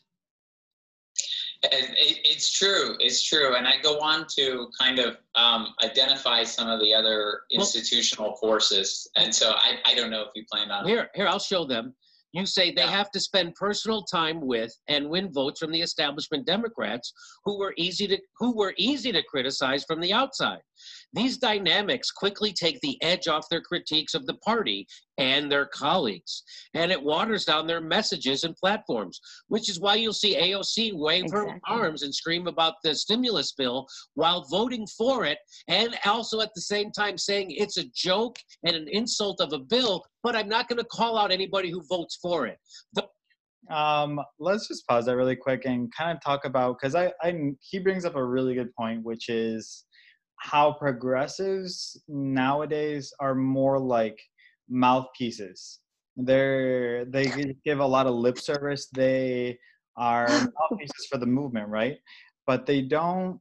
it, 1.72 2.18
it's 2.25 2.52
true. 2.52 2.96
It's 3.00 3.22
true. 3.22 3.56
And 3.56 3.66
I 3.66 3.75
go 3.82 3.98
on 4.00 4.26
to 4.36 4.68
kind 4.78 4.98
of 4.98 5.16
um, 5.34 5.75
identify 5.84 6.44
some 6.44 6.68
of 6.68 6.80
the 6.80 6.94
other 6.94 7.40
institutional 7.50 8.36
forces. 8.36 9.08
And 9.16 9.34
so 9.34 9.52
I, 9.52 9.78
I 9.84 9.94
don't 9.94 10.10
know 10.10 10.22
if 10.22 10.28
you 10.34 10.44
plan 10.50 10.70
on. 10.70 10.86
Here, 10.86 11.08
here, 11.14 11.26
I'll 11.26 11.38
show 11.38 11.64
them. 11.64 11.94
You 12.32 12.44
say 12.44 12.70
they 12.70 12.82
Yeah. 12.82 12.90
have 12.90 13.10
to 13.12 13.20
spend 13.20 13.54
personal 13.54 14.02
time 14.02 14.40
with 14.40 14.75
and 14.88 15.08
win 15.08 15.32
votes 15.32 15.60
from 15.60 15.72
the 15.72 15.80
establishment 15.80 16.46
Democrats 16.46 17.12
who 17.44 17.58
were 17.58 17.72
easy 17.78 18.06
to 18.08 18.18
who 18.38 18.54
were 18.54 18.75
easy 18.76 19.10
to 19.12 19.22
criticize 19.22 19.84
from 19.84 20.00
the 20.00 20.12
outside. 20.12 20.60
These 21.12 21.38
dynamics 21.38 22.11
quickly 22.11 22.52
take 22.52 22.81
the 22.81 23.00
edge 23.02 23.28
off 23.28 23.49
their 23.49 23.61
critiques 23.61 24.14
of 24.14 24.26
the 24.26 24.35
party 24.35 24.87
and 25.19 25.50
their 25.50 25.66
colleagues, 25.66 26.43
and 26.75 26.93
it 26.93 27.02
waters 27.02 27.45
down 27.45 27.66
their 27.66 27.81
messages 27.81 28.45
and 28.45 28.55
platforms, 28.57 29.21
which 29.49 29.71
is 29.71 29.81
why 29.81 29.95
you'll 29.95 30.12
see 30.12 30.37
AOC 30.37 30.93
wave 30.95 31.31
her 31.31 31.59
arms 31.66 32.02
and 32.02 32.14
scream 32.14 32.47
about 32.47 32.75
the 32.85 32.95
stimulus 32.95 33.52
bill 33.52 33.87
while 34.14 34.47
voting 34.50 34.87
for 34.99 35.25
it, 35.25 35.38
and 35.69 35.97
also 36.05 36.40
at 36.40 36.50
the 36.55 36.61
same 36.61 36.90
time 36.90 37.16
saying 37.16 37.50
it's 37.50 37.78
a 37.78 37.88
joke 37.95 38.37
and 38.64 38.76
an 38.76 38.88
insult 38.88 39.40
of 39.40 39.52
a 39.52 39.59
bill, 39.59 40.05
but 40.23 40.37
I'm 40.37 40.49
not 40.49 40.69
going 40.69 40.78
to 40.78 40.85
call 40.85 41.16
out 41.16 41.33
anybody 41.33 41.71
who 41.71 41.83
votes 41.88 42.19
for 42.21 42.47
it. 42.47 42.59
um, 43.71 44.21
let's 44.38 44.69
just 44.69 44.87
pause 44.87 45.07
that 45.07 45.16
really 45.16 45.37
quick 45.37 45.64
and 45.64 45.93
kind 45.95 46.16
of 46.16 46.23
talk 46.23 46.45
about 46.45 46.76
because 46.78 46.95
I, 46.95 47.12
I 47.23 47.52
he 47.61 47.78
brings 47.78 48.05
up 48.05 48.14
a 48.14 48.25
really 48.25 48.55
good 48.55 48.75
point, 48.75 49.02
which 49.02 49.28
is 49.28 49.85
how 50.38 50.73
progressives 50.73 52.00
nowadays 52.09 53.12
are 53.21 53.35
more 53.35 53.78
like 53.78 54.19
mouthpieces. 54.69 55.81
They're 56.16 57.05
they 57.05 57.57
give 57.64 57.81
a 57.81 57.87
lot 57.87 58.07
of 58.07 58.14
lip 58.14 58.38
service. 58.38 58.88
They 58.88 59.59
are 59.97 60.40
mouthpieces 60.71 61.07
for 61.11 61.19
the 61.19 61.26
movement, 61.26 61.69
right? 61.69 61.99
But 62.47 62.66
they 62.66 62.83
don't 62.83 63.40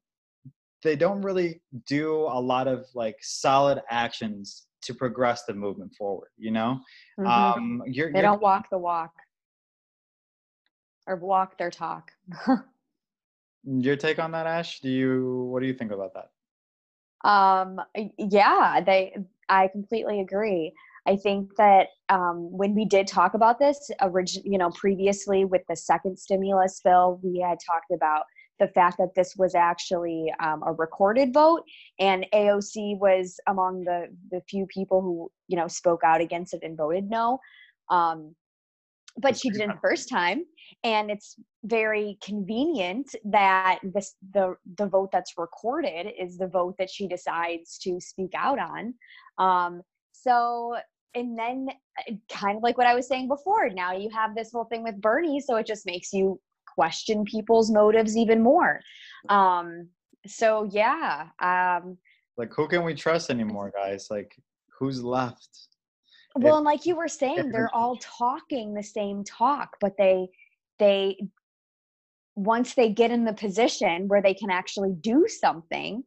they 0.84 0.96
don't 0.96 1.22
really 1.22 1.62
do 1.88 2.14
a 2.22 2.40
lot 2.40 2.68
of 2.68 2.86
like 2.94 3.18
solid 3.22 3.82
actions 3.90 4.68
to 4.84 4.94
progress 4.94 5.44
the 5.46 5.54
movement 5.54 5.94
forward. 5.98 6.30
You 6.38 6.52
know, 6.52 6.80
Mhm. 7.20 7.28
um, 7.28 7.82
you're, 7.88 8.12
they 8.12 8.20
you're 8.20 8.22
don't 8.22 8.42
walk 8.42 8.70
the 8.70 8.78
walk 8.78 9.14
or 11.08 11.16
walk 11.16 11.58
their 11.58 11.72
talk. 11.72 12.12
Your 13.64 13.96
take 13.96 14.20
on 14.20 14.32
that, 14.32 14.46
Ash? 14.46 14.80
Do 14.80 14.90
you 14.90 15.50
what 15.52 15.62
do 15.62 15.68
you 15.68 15.74
think 15.74 15.92
about 15.92 16.14
that? 16.14 16.30
Um, 17.26 17.82
yeah, 18.18 18.82
they. 18.86 19.18
I 19.50 19.68
completely 19.68 20.22
agree. 20.22 20.74
I 21.08 21.16
think 21.18 21.56
that 21.58 21.90
um, 22.10 22.52
when 22.52 22.74
we 22.74 22.86
did 22.86 23.06
talk 23.08 23.36
about 23.36 23.60
this, 23.60 23.92
origin, 24.02 24.42
you 24.46 24.58
know, 24.58 24.72
previously 24.72 25.46
with 25.46 25.62
the 25.70 25.76
second 25.76 26.18
stimulus 26.18 26.82
bill, 26.84 27.20
we 27.22 27.40
had 27.40 27.60
talked 27.66 27.92
about 27.94 28.24
the 28.60 28.68
fact 28.70 28.98
that 28.98 29.14
this 29.16 29.36
was 29.36 29.54
actually 29.54 30.34
um, 30.40 30.64
a 30.66 30.74
recorded 30.74 31.34
vote, 31.34 31.64
and 32.00 32.26
AOC 32.34 33.00
was 33.00 33.40
among 33.48 33.84
the 33.84 34.08
the 34.32 34.42
few 34.50 34.66
people 34.68 35.02
who 35.02 35.32
you 35.48 35.58
know 35.58 35.68
spoke 35.68 36.04
out 36.04 36.22
against 36.22 36.54
it 36.54 36.62
and 36.64 36.78
voted 36.78 37.10
no. 37.10 37.40
Um, 37.90 38.36
but 39.18 39.38
she 39.38 39.50
did 39.50 39.62
it 39.62 39.68
the 39.68 39.80
first 39.82 40.10
time, 40.10 40.46
and 40.84 41.10
it's 41.12 41.36
very 41.64 42.18
convenient 42.24 43.14
that 43.24 43.80
this 43.84 44.16
the 44.34 44.56
the 44.78 44.88
vote 44.88 45.10
that's 45.12 45.34
recorded 45.38 46.08
is 46.20 46.38
the 46.38 46.48
vote 46.48 46.76
that 46.78 46.90
she 46.90 47.08
decides 47.08 47.78
to 47.78 48.00
speak 48.00 48.32
out 48.36 48.60
on 48.60 48.94
um 49.38 49.82
so 50.12 50.76
and 51.16 51.38
then 51.38 51.68
uh, 52.00 52.14
kind 52.30 52.58
of 52.58 52.64
like 52.64 52.78
what 52.78 52.88
i 52.88 52.96
was 52.96 53.08
saying 53.08 53.28
before 53.28 53.70
now 53.70 53.92
you 53.94 54.10
have 54.10 54.36
this 54.36 54.52
whole 54.52 54.66
thing 54.66 54.84
with 54.84 55.00
bernie 55.02 55.40
so 55.40 55.56
it 55.56 55.66
just 55.66 55.86
makes 55.86 56.14
you 56.14 56.40
question 56.68 57.24
people's 57.26 57.72
motives 57.72 58.18
even 58.18 58.42
more 58.44 58.80
um 59.30 59.88
so 60.28 60.68
yeah 60.72 61.28
um 61.42 61.98
Like, 62.38 62.52
who 62.54 62.68
can 62.68 62.84
we 62.84 62.94
trust 62.96 63.30
anymore, 63.30 63.72
guys? 63.74 64.08
Like, 64.12 64.36
who's 64.78 65.02
left? 65.02 65.68
well 66.36 66.56
If- 66.56 66.58
and 66.58 66.66
like 66.66 66.86
you 66.86 66.96
were 66.98 67.08
saying 67.08 67.52
they're 67.52 67.74
all 67.74 67.98
talking 68.02 68.74
the 68.74 68.84
same 68.84 69.24
talk 69.24 69.70
but 69.80 69.94
they 69.98 70.28
they 70.80 71.18
once 72.36 72.74
they 72.74 72.90
get 72.90 73.12
in 73.12 73.24
the 73.24 73.34
position 73.34 74.08
where 74.08 74.22
they 74.22 74.34
can 74.34 74.50
actually 74.50 74.94
do 75.00 75.26
something 75.28 76.04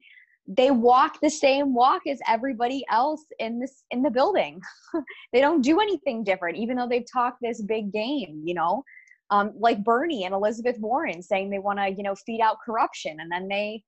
they 0.49 0.71
walk 0.71 1.21
the 1.21 1.29
same 1.29 1.75
walk 1.75 2.07
as 2.07 2.19
everybody 2.27 2.83
else 2.91 3.27
in 3.39 3.61
this 3.61 3.85
in 3.91 4.03
the 4.03 4.11
building. 4.11 4.61
They 5.33 5.43
don't 5.43 5.61
do 5.61 5.79
anything 5.81 6.25
different 6.25 6.57
even 6.57 6.77
though 6.77 6.89
they've 6.89 7.13
talked 7.13 7.39
this 7.43 7.61
big 7.63 7.93
game 7.93 8.43
you 8.45 8.55
know? 8.55 8.83
Um, 9.31 9.53
like 9.59 9.85
bernie 9.85 10.25
and 10.25 10.33
elizabeth 10.35 10.79
warren 10.79 11.21
saying 11.21 11.51
they 11.51 11.59
want 11.59 11.79
to 11.79 11.89
you 11.91 12.03
know 12.03 12.15
feed 12.15 12.41
out 12.41 12.57
corruption 12.65 13.19
and 13.21 13.31
then 13.31 13.47
they 13.47 13.83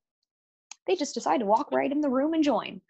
they 0.86 0.96
just 0.96 1.14
decide 1.14 1.38
to 1.38 1.46
walk 1.46 1.70
right 1.72 1.90
in 1.90 2.00
the 2.00 2.08
room 2.08 2.34
and 2.34 2.44
join. 2.44 2.80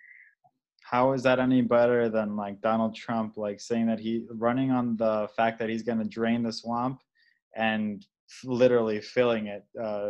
How 0.82 1.12
is 1.12 1.22
that 1.22 1.38
any 1.38 1.60
better 1.62 2.08
than 2.08 2.34
like 2.34 2.60
Donald 2.60 2.94
Trump, 2.96 3.36
like 3.36 3.60
saying 3.60 3.86
that 3.86 4.00
he 4.00 4.24
running 4.30 4.70
on 4.70 4.96
the 4.96 5.28
fact 5.36 5.58
that 5.60 5.68
he's 5.68 5.82
going 5.82 5.98
to 5.98 6.04
drain 6.04 6.42
the 6.42 6.52
swamp 6.52 7.00
and 7.56 8.04
literally 8.44 9.00
filling 9.00 9.48
it 9.48 9.64
uh, 9.82 10.08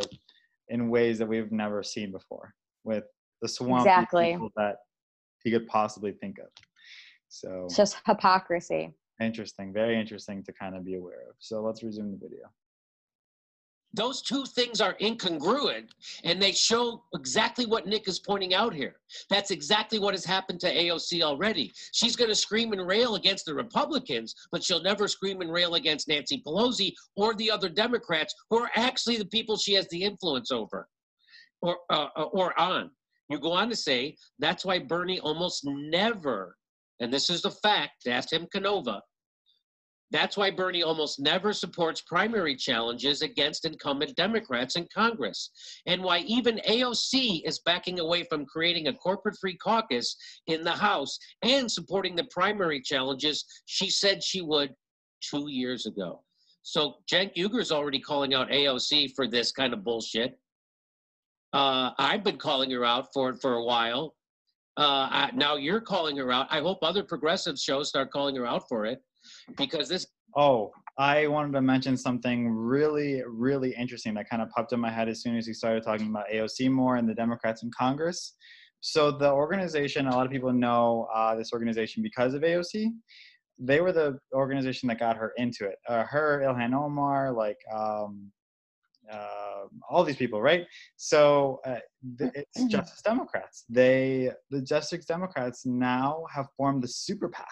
in 0.69 0.89
ways 0.89 1.17
that 1.19 1.27
we've 1.27 1.51
never 1.51 1.83
seen 1.83 2.11
before 2.11 2.53
with 2.83 3.03
the 3.41 3.47
swamp 3.47 3.85
Exactly. 3.85 4.31
people 4.31 4.51
that 4.55 4.77
he 5.43 5.51
could 5.51 5.67
possibly 5.67 6.11
think 6.11 6.37
of. 6.39 6.47
So 7.29 7.65
it's 7.65 7.77
just 7.77 7.97
hypocrisy 8.05 8.93
interesting, 9.21 9.71
very 9.71 9.99
interesting 9.99 10.43
to 10.43 10.53
kind 10.53 10.75
of 10.75 10.83
be 10.83 10.95
aware 10.95 11.21
of. 11.29 11.35
So 11.39 11.61
let's 11.61 11.83
resume 11.83 12.11
the 12.11 12.17
video. 12.17 12.45
Those 13.93 14.21
two 14.21 14.45
things 14.45 14.79
are 14.79 14.95
incongruent 15.01 15.89
and 16.23 16.41
they 16.41 16.53
show 16.53 17.03
exactly 17.13 17.65
what 17.65 17.87
Nick 17.87 18.07
is 18.07 18.19
pointing 18.19 18.53
out 18.53 18.73
here. 18.73 18.95
That's 19.29 19.51
exactly 19.51 19.99
what 19.99 20.13
has 20.13 20.23
happened 20.23 20.61
to 20.61 20.73
AOC 20.73 21.21
already. 21.21 21.73
She's 21.91 22.15
going 22.15 22.29
to 22.29 22.35
scream 22.35 22.71
and 22.71 22.87
rail 22.87 23.15
against 23.15 23.45
the 23.45 23.53
Republicans, 23.53 24.33
but 24.51 24.63
she'll 24.63 24.81
never 24.81 25.07
scream 25.07 25.41
and 25.41 25.51
rail 25.51 25.75
against 25.75 26.07
Nancy 26.07 26.41
Pelosi 26.45 26.93
or 27.15 27.33
the 27.35 27.51
other 27.51 27.67
Democrats 27.67 28.33
who 28.49 28.59
are 28.59 28.71
actually 28.75 29.17
the 29.17 29.25
people 29.25 29.57
she 29.57 29.73
has 29.73 29.87
the 29.89 30.03
influence 30.03 30.51
over 30.51 30.87
or, 31.61 31.77
uh, 31.89 32.07
or 32.31 32.57
on. 32.59 32.91
You 33.29 33.39
go 33.39 33.51
on 33.51 33.69
to 33.69 33.75
say 33.75 34.15
that's 34.39 34.65
why 34.65 34.79
Bernie 34.79 35.19
almost 35.19 35.63
never, 35.65 36.57
and 36.99 37.13
this 37.13 37.29
is 37.29 37.41
the 37.41 37.51
fact, 37.51 38.07
ask 38.07 38.29
Tim 38.29 38.47
Canova, 38.51 39.01
that's 40.11 40.35
why 40.35 40.51
Bernie 40.51 40.83
almost 40.83 41.19
never 41.19 41.53
supports 41.53 42.01
primary 42.01 42.55
challenges 42.55 43.21
against 43.21 43.65
incumbent 43.65 44.15
Democrats 44.15 44.75
in 44.75 44.87
Congress, 44.93 45.49
and 45.85 46.03
why 46.03 46.19
even 46.19 46.61
AOC 46.67 47.41
is 47.45 47.61
backing 47.65 47.99
away 47.99 48.23
from 48.23 48.45
creating 48.45 48.87
a 48.87 48.93
corporate 48.93 49.37
free 49.39 49.57
caucus 49.57 50.15
in 50.47 50.63
the 50.63 50.71
House 50.71 51.17
and 51.43 51.71
supporting 51.71 52.15
the 52.15 52.27
primary 52.31 52.81
challenges 52.81 53.45
she 53.65 53.89
said 53.89 54.23
she 54.23 54.41
would 54.41 54.73
two 55.21 55.49
years 55.49 55.85
ago. 55.85 56.21
So 56.63 56.95
Cenk 57.11 57.31
is 57.35 57.71
already 57.71 57.99
calling 57.99 58.33
out 58.33 58.49
AOC 58.49 59.13
for 59.15 59.27
this 59.27 59.51
kind 59.51 59.73
of 59.73 59.83
bullshit. 59.83 60.37
Uh, 61.53 61.91
I've 61.97 62.23
been 62.23 62.37
calling 62.37 62.71
her 62.71 62.85
out 62.85 63.07
for 63.13 63.29
it 63.29 63.41
for 63.41 63.55
a 63.55 63.63
while. 63.63 64.15
Uh, 64.81 65.27
now 65.35 65.55
you're 65.55 65.81
calling 65.81 66.17
her 66.17 66.31
out. 66.31 66.47
I 66.49 66.59
hope 66.59 66.79
other 66.81 67.03
progressive 67.03 67.59
shows 67.59 67.89
start 67.89 68.09
calling 68.11 68.35
her 68.35 68.47
out 68.47 68.63
for 68.67 68.85
it 68.85 68.99
because 69.55 69.87
this 69.87 70.07
Oh, 70.35 70.71
I 70.97 71.27
wanted 71.27 71.53
to 71.53 71.61
mention 71.61 71.97
something 71.97 72.49
really, 72.49 73.21
really 73.27 73.75
interesting 73.75 74.13
that 74.15 74.29
kind 74.29 74.41
of 74.41 74.49
popped 74.49 74.71
in 74.71 74.79
my 74.79 74.89
head 74.89 75.09
as 75.09 75.21
soon 75.21 75.37
as 75.37 75.45
we 75.45 75.53
started 75.53 75.83
talking 75.83 76.07
about 76.07 76.29
AOC 76.33 76.71
more 76.71 76.95
and 76.95 77.07
the 77.07 77.13
Democrats 77.13 77.63
in 77.63 77.71
Congress. 77.77 78.35
So 78.79 79.11
the 79.11 79.29
organization, 79.29 80.07
a 80.07 80.15
lot 80.15 80.25
of 80.25 80.31
people 80.31 80.53
know 80.53 81.07
uh, 81.13 81.35
this 81.35 81.53
organization 81.53 82.01
because 82.01 82.33
of 82.33 82.41
AOC. 82.41 82.87
They 83.59 83.81
were 83.81 83.91
the 83.91 84.17
organization 84.33 84.87
that 84.87 84.99
got 84.99 85.17
her 85.17 85.33
into 85.37 85.65
it. 85.65 85.75
Uh, 85.87 86.03
her, 86.03 86.41
Ilhan 86.43 86.73
Omar, 86.73 87.31
like 87.31 87.57
um, 87.75 88.31
uh, 89.11 89.65
all 89.89 90.03
these 90.03 90.15
people, 90.15 90.41
right? 90.41 90.65
So 90.95 91.59
uh, 91.65 91.79
it's 92.19 92.65
Justice 92.65 93.01
Democrats. 93.01 93.65
They, 93.69 94.31
the 94.49 94.61
Justice 94.61 95.05
Democrats, 95.05 95.65
now 95.65 96.25
have 96.33 96.47
formed 96.57 96.83
the 96.83 96.87
super 96.87 97.29
PAC. 97.29 97.47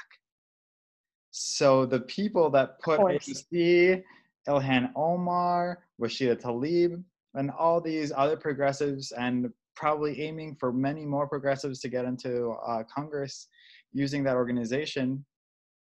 So 1.32 1.86
the 1.86 2.02
people 2.02 2.50
that 2.52 2.80
put. 2.82 3.00
AOC, 3.00 4.04
Ilhan 4.48 4.92
Omar, 4.96 5.80
Rashida 6.02 6.42
Tlaib, 6.42 7.04
and 7.36 7.52
all 7.52 7.80
these 7.80 8.12
other 8.16 8.36
progressives, 8.36 9.12
and 9.12 9.50
probably 9.76 10.22
aiming 10.22 10.56
for 10.60 10.74
many 10.74 11.06
more 11.06 11.28
progressives 11.28 11.80
to 11.80 11.90
get 11.90 12.06
into 12.06 12.52
uh, 12.66 12.84
Congress 12.94 13.48
using 13.94 14.24
that 14.24 14.36
organization, 14.36 15.24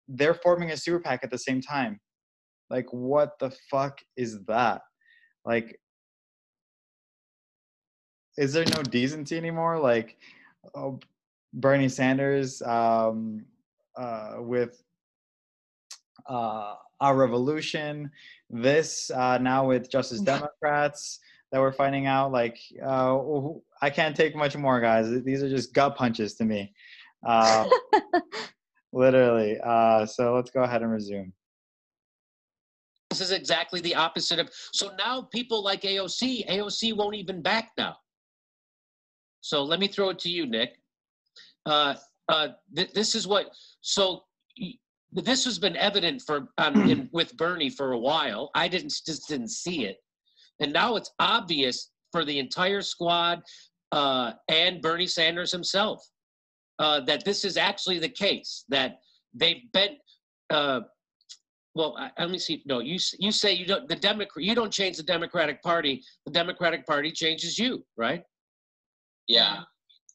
they're 0.08 0.34
forming 0.34 0.70
a 0.70 0.76
super 0.76 1.00
PAC 1.00 1.24
at 1.24 1.30
the 1.30 1.38
same 1.38 1.60
time. 1.60 2.00
Like, 2.70 2.86
what 2.92 3.38
the 3.38 3.50
fuck 3.70 3.98
is 4.16 4.44
that? 4.44 4.82
Like, 5.44 5.80
is 8.36 8.52
there 8.52 8.64
no 8.64 8.82
decency 8.82 9.36
anymore? 9.36 9.78
Like, 9.78 10.16
oh, 10.74 11.00
Bernie 11.52 11.88
Sanders 11.88 12.62
um, 12.62 13.44
uh, 13.96 14.36
with 14.38 14.82
uh, 16.26 16.74
our 17.00 17.16
revolution. 17.16 18.10
This 18.48 19.10
uh, 19.10 19.38
now 19.38 19.66
with 19.66 19.90
Justice 19.90 20.20
Democrats 20.20 21.20
that 21.50 21.60
we're 21.60 21.72
finding 21.72 22.06
out. 22.06 22.32
Like, 22.32 22.58
uh, 22.84 23.18
I 23.80 23.90
can't 23.90 24.16
take 24.16 24.34
much 24.34 24.56
more, 24.56 24.80
guys. 24.80 25.22
These 25.22 25.42
are 25.42 25.48
just 25.48 25.74
gut 25.74 25.96
punches 25.96 26.34
to 26.34 26.44
me, 26.44 26.72
uh, 27.26 27.68
literally. 28.92 29.58
Uh, 29.62 30.06
so 30.06 30.34
let's 30.34 30.50
go 30.50 30.62
ahead 30.62 30.82
and 30.82 30.90
resume. 30.90 31.32
This 33.12 33.20
is 33.20 33.30
exactly 33.30 33.82
the 33.82 33.94
opposite 33.94 34.38
of. 34.38 34.48
So 34.72 34.90
now 34.96 35.20
people 35.20 35.62
like 35.62 35.82
AOC, 35.82 36.48
AOC 36.48 36.96
won't 36.96 37.14
even 37.14 37.42
back 37.42 37.72
now. 37.76 37.96
So 39.42 39.62
let 39.62 39.80
me 39.80 39.86
throw 39.86 40.08
it 40.08 40.18
to 40.20 40.30
you, 40.30 40.46
Nick. 40.46 40.78
Uh, 41.66 41.96
uh, 42.30 42.48
th- 42.74 42.94
this 42.94 43.14
is 43.14 43.26
what. 43.26 43.50
So 43.82 44.22
this 45.12 45.44
has 45.44 45.58
been 45.58 45.76
evident 45.76 46.22
for 46.22 46.48
um, 46.56 46.88
in, 46.88 47.10
with 47.12 47.36
Bernie 47.36 47.68
for 47.68 47.92
a 47.92 47.98
while. 47.98 48.50
I 48.54 48.66
didn't 48.66 48.94
just 49.04 49.28
didn't 49.28 49.50
see 49.50 49.84
it, 49.84 49.98
and 50.60 50.72
now 50.72 50.96
it's 50.96 51.10
obvious 51.18 51.90
for 52.12 52.24
the 52.24 52.38
entire 52.38 52.80
squad 52.80 53.42
uh, 53.92 54.32
and 54.48 54.80
Bernie 54.80 55.06
Sanders 55.06 55.52
himself 55.52 56.02
uh, 56.78 57.00
that 57.00 57.26
this 57.26 57.44
is 57.44 57.58
actually 57.58 57.98
the 57.98 58.08
case. 58.08 58.64
That 58.70 59.00
they've 59.34 59.70
been. 59.74 59.96
Well, 61.74 61.96
I, 61.98 62.10
let 62.18 62.30
me 62.30 62.38
see. 62.38 62.62
No, 62.66 62.80
you 62.80 62.98
you 63.18 63.32
say 63.32 63.52
you 63.52 63.66
don't. 63.66 63.88
The 63.88 63.96
Democrat 63.96 64.44
you 64.44 64.54
don't 64.54 64.72
change 64.72 64.96
the 64.96 65.02
Democratic 65.02 65.62
Party. 65.62 66.02
The 66.26 66.32
Democratic 66.32 66.86
Party 66.86 67.10
changes 67.10 67.58
you, 67.58 67.84
right? 67.96 68.22
Yeah, 69.26 69.60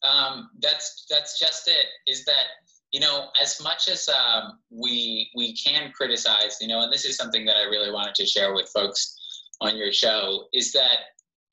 um, 0.04 0.50
that's 0.60 1.06
that's 1.10 1.38
just 1.38 1.66
it. 1.66 1.86
Is 2.06 2.24
that 2.26 2.44
you 2.92 3.00
know 3.00 3.28
as 3.42 3.60
much 3.60 3.88
as 3.88 4.08
um, 4.08 4.58
we 4.70 5.30
we 5.34 5.56
can 5.56 5.90
criticize, 5.92 6.58
you 6.60 6.68
know, 6.68 6.80
and 6.82 6.92
this 6.92 7.04
is 7.04 7.16
something 7.16 7.44
that 7.46 7.56
I 7.56 7.62
really 7.62 7.90
wanted 7.90 8.14
to 8.16 8.26
share 8.26 8.54
with 8.54 8.68
folks 8.68 9.16
on 9.60 9.76
your 9.76 9.92
show 9.92 10.44
is 10.52 10.72
that 10.72 10.98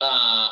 uh, 0.00 0.48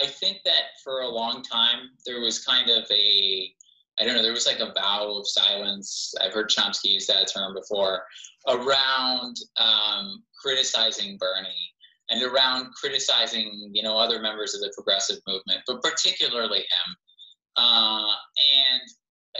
I 0.00 0.06
think 0.06 0.38
that 0.44 0.78
for 0.82 1.00
a 1.00 1.08
long 1.08 1.42
time 1.42 1.90
there 2.06 2.20
was 2.20 2.44
kind 2.44 2.70
of 2.70 2.84
a 2.90 3.52
I 4.00 4.04
don't 4.04 4.16
know, 4.16 4.22
there 4.22 4.32
was 4.32 4.46
like 4.46 4.60
a 4.60 4.72
vow 4.72 5.18
of 5.18 5.28
silence. 5.28 6.14
I've 6.20 6.32
heard 6.32 6.48
Chomsky 6.48 6.90
use 6.90 7.06
that 7.06 7.30
term 7.32 7.54
before 7.54 8.02
around 8.48 9.36
um, 9.58 10.22
criticizing 10.40 11.18
Bernie 11.18 11.70
and 12.10 12.22
around 12.22 12.72
criticizing, 12.74 13.70
you 13.72 13.82
know, 13.82 13.96
other 13.98 14.20
members 14.20 14.54
of 14.54 14.60
the 14.60 14.72
progressive 14.74 15.18
movement, 15.26 15.60
but 15.66 15.82
particularly 15.82 16.58
him. 16.58 16.96
Uh, 17.56 18.12
and 18.64 18.82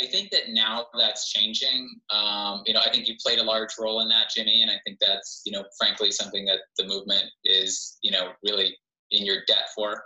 I 0.00 0.06
think 0.06 0.30
that 0.30 0.50
now 0.50 0.86
that's 0.98 1.30
changing. 1.30 1.88
Um, 2.10 2.62
you 2.66 2.72
know, 2.72 2.80
I 2.84 2.90
think 2.90 3.08
you 3.08 3.14
played 3.22 3.38
a 3.38 3.44
large 3.44 3.70
role 3.78 4.00
in 4.00 4.08
that, 4.08 4.30
Jimmy, 4.34 4.62
and 4.62 4.70
I 4.70 4.78
think 4.86 4.98
that's, 5.00 5.42
you 5.44 5.52
know, 5.52 5.64
frankly, 5.78 6.10
something 6.10 6.44
that 6.46 6.60
the 6.78 6.86
movement 6.86 7.24
is, 7.44 7.98
you 8.02 8.10
know, 8.10 8.32
really 8.42 8.76
in 9.10 9.26
your 9.26 9.38
debt 9.48 9.68
for, 9.74 10.02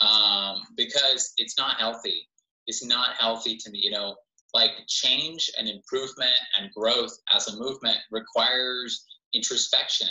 um, 0.00 0.62
because 0.76 1.32
it's 1.36 1.58
not 1.58 1.78
healthy. 1.78 2.26
It's 2.68 2.84
not 2.84 3.16
healthy 3.18 3.56
to 3.56 3.70
me. 3.70 3.80
You 3.82 3.90
know, 3.90 4.14
like 4.54 4.70
change 4.86 5.50
and 5.58 5.68
improvement 5.68 6.38
and 6.58 6.70
growth 6.72 7.12
as 7.34 7.48
a 7.48 7.56
movement 7.56 7.98
requires 8.12 9.04
introspection 9.34 10.08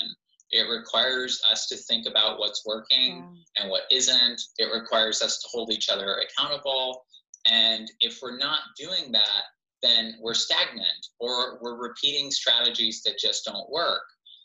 it 0.51 0.69
requires 0.69 1.41
us 1.49 1.67
to 1.67 1.75
think 1.75 2.07
about 2.07 2.39
what's 2.39 2.65
working 2.65 3.17
yeah. 3.17 3.61
and 3.61 3.69
what 3.69 3.83
isn't. 3.91 4.41
It 4.57 4.73
requires 4.73 5.21
us 5.21 5.39
to 5.39 5.47
hold 5.51 5.71
each 5.71 5.89
other 5.89 6.21
accountable. 6.21 7.03
And 7.45 7.89
if 7.99 8.19
we're 8.21 8.37
not 8.37 8.59
doing 8.77 9.11
that, 9.11 9.41
then 9.83 10.15
we're 10.21 10.33
stagnant 10.33 11.07
or 11.19 11.59
we're 11.61 11.77
repeating 11.77 12.31
strategies 12.31 13.03
that 13.03 13.19
just 13.19 13.45
don't 13.45 13.69
work, 13.69 14.03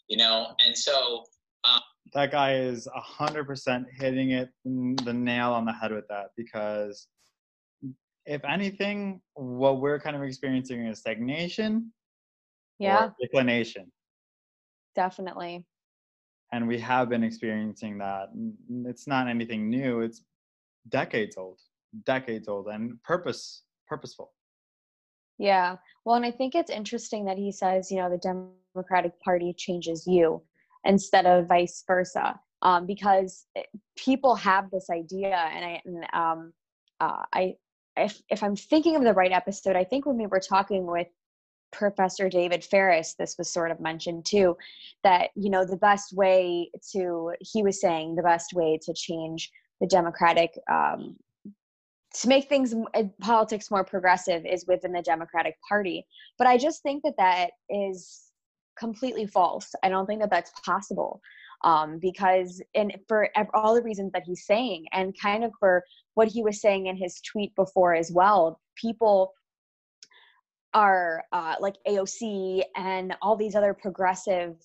you 0.08 0.16
know? 0.16 0.48
And 0.64 0.76
so, 0.76 1.24
um, 1.64 1.80
that 2.12 2.32
guy 2.32 2.56
is 2.56 2.88
100% 3.18 3.84
hitting 3.98 4.32
it 4.32 4.50
the 4.64 5.14
nail 5.14 5.52
on 5.52 5.64
the 5.64 5.72
head 5.72 5.92
with 5.92 6.06
that 6.08 6.26
because 6.36 7.06
if 8.26 8.44
anything, 8.44 9.20
what 9.34 9.80
we're 9.80 9.98
kind 9.98 10.16
of 10.16 10.22
experiencing 10.22 10.86
is 10.86 11.00
stagnation 11.00 11.92
yeah. 12.82 13.10
declination. 13.20 13.90
Definitely. 14.94 15.64
And 16.52 16.68
we 16.68 16.78
have 16.80 17.08
been 17.08 17.24
experiencing 17.24 17.98
that 17.98 18.28
it's 18.84 19.06
not 19.06 19.28
anything 19.28 19.70
new 19.70 20.00
it's 20.00 20.22
decades 20.88 21.36
old 21.36 21.58
decades 22.04 22.48
old 22.48 22.66
and 22.66 23.02
purpose 23.02 23.62
purposeful. 23.86 24.32
Yeah. 25.38 25.76
Well 26.04 26.16
and 26.16 26.26
i 26.26 26.30
think 26.30 26.54
it's 26.54 26.70
interesting 26.70 27.24
that 27.26 27.38
he 27.38 27.52
says 27.52 27.90
you 27.90 27.98
know 27.98 28.10
the 28.10 28.18
democratic 28.74 29.18
party 29.20 29.54
changes 29.56 30.06
you 30.06 30.42
instead 30.84 31.26
of 31.26 31.46
vice 31.46 31.84
versa 31.86 32.38
um, 32.62 32.86
because 32.86 33.46
people 33.96 34.34
have 34.34 34.70
this 34.70 34.88
idea 34.90 35.36
and 35.36 35.64
i 35.64 35.82
and, 35.84 36.06
um, 36.12 36.52
uh, 37.00 37.22
i 37.32 37.54
if, 37.96 38.20
if 38.28 38.42
i'm 38.42 38.56
thinking 38.56 38.96
of 38.96 39.04
the 39.04 39.12
right 39.12 39.32
episode 39.32 39.76
i 39.76 39.84
think 39.84 40.06
when 40.06 40.16
we 40.16 40.26
were 40.26 40.40
talking 40.40 40.86
with 40.86 41.08
Professor 41.72 42.28
David 42.28 42.62
Ferris, 42.62 43.14
this 43.18 43.36
was 43.38 43.52
sort 43.52 43.70
of 43.70 43.80
mentioned 43.80 44.24
too, 44.24 44.56
that, 45.02 45.30
you 45.34 45.50
know, 45.50 45.64
the 45.64 45.76
best 45.76 46.12
way 46.12 46.70
to, 46.92 47.32
he 47.40 47.62
was 47.62 47.80
saying 47.80 48.14
the 48.14 48.22
best 48.22 48.52
way 48.52 48.78
to 48.82 48.92
change 48.94 49.50
the 49.80 49.86
Democratic, 49.86 50.56
um, 50.70 51.16
to 52.14 52.28
make 52.28 52.48
things, 52.48 52.74
uh, 52.94 53.04
politics 53.20 53.70
more 53.70 53.84
progressive 53.84 54.44
is 54.44 54.66
within 54.68 54.92
the 54.92 55.02
Democratic 55.02 55.56
Party. 55.66 56.06
But 56.38 56.46
I 56.46 56.58
just 56.58 56.82
think 56.82 57.02
that 57.04 57.16
that 57.16 57.52
is 57.70 58.24
completely 58.78 59.26
false. 59.26 59.74
I 59.82 59.88
don't 59.88 60.06
think 60.06 60.20
that 60.20 60.30
that's 60.30 60.52
possible. 60.64 61.22
Um, 61.64 61.98
because 62.00 62.60
and 62.74 62.92
for 63.06 63.28
all 63.54 63.74
the 63.74 63.82
reasons 63.82 64.10
that 64.12 64.24
he's 64.26 64.44
saying 64.46 64.86
and 64.92 65.14
kind 65.20 65.44
of 65.44 65.52
for 65.60 65.84
what 66.14 66.28
he 66.28 66.42
was 66.42 66.60
saying 66.60 66.86
in 66.86 66.96
his 66.96 67.20
tweet 67.20 67.54
before 67.54 67.94
as 67.94 68.10
well 68.10 68.60
people 68.76 69.32
are 70.74 71.22
uh, 71.32 71.54
like 71.60 71.76
AOC 71.86 72.62
and 72.76 73.14
all 73.22 73.36
these 73.36 73.54
other 73.54 73.74
progressive 73.74 74.56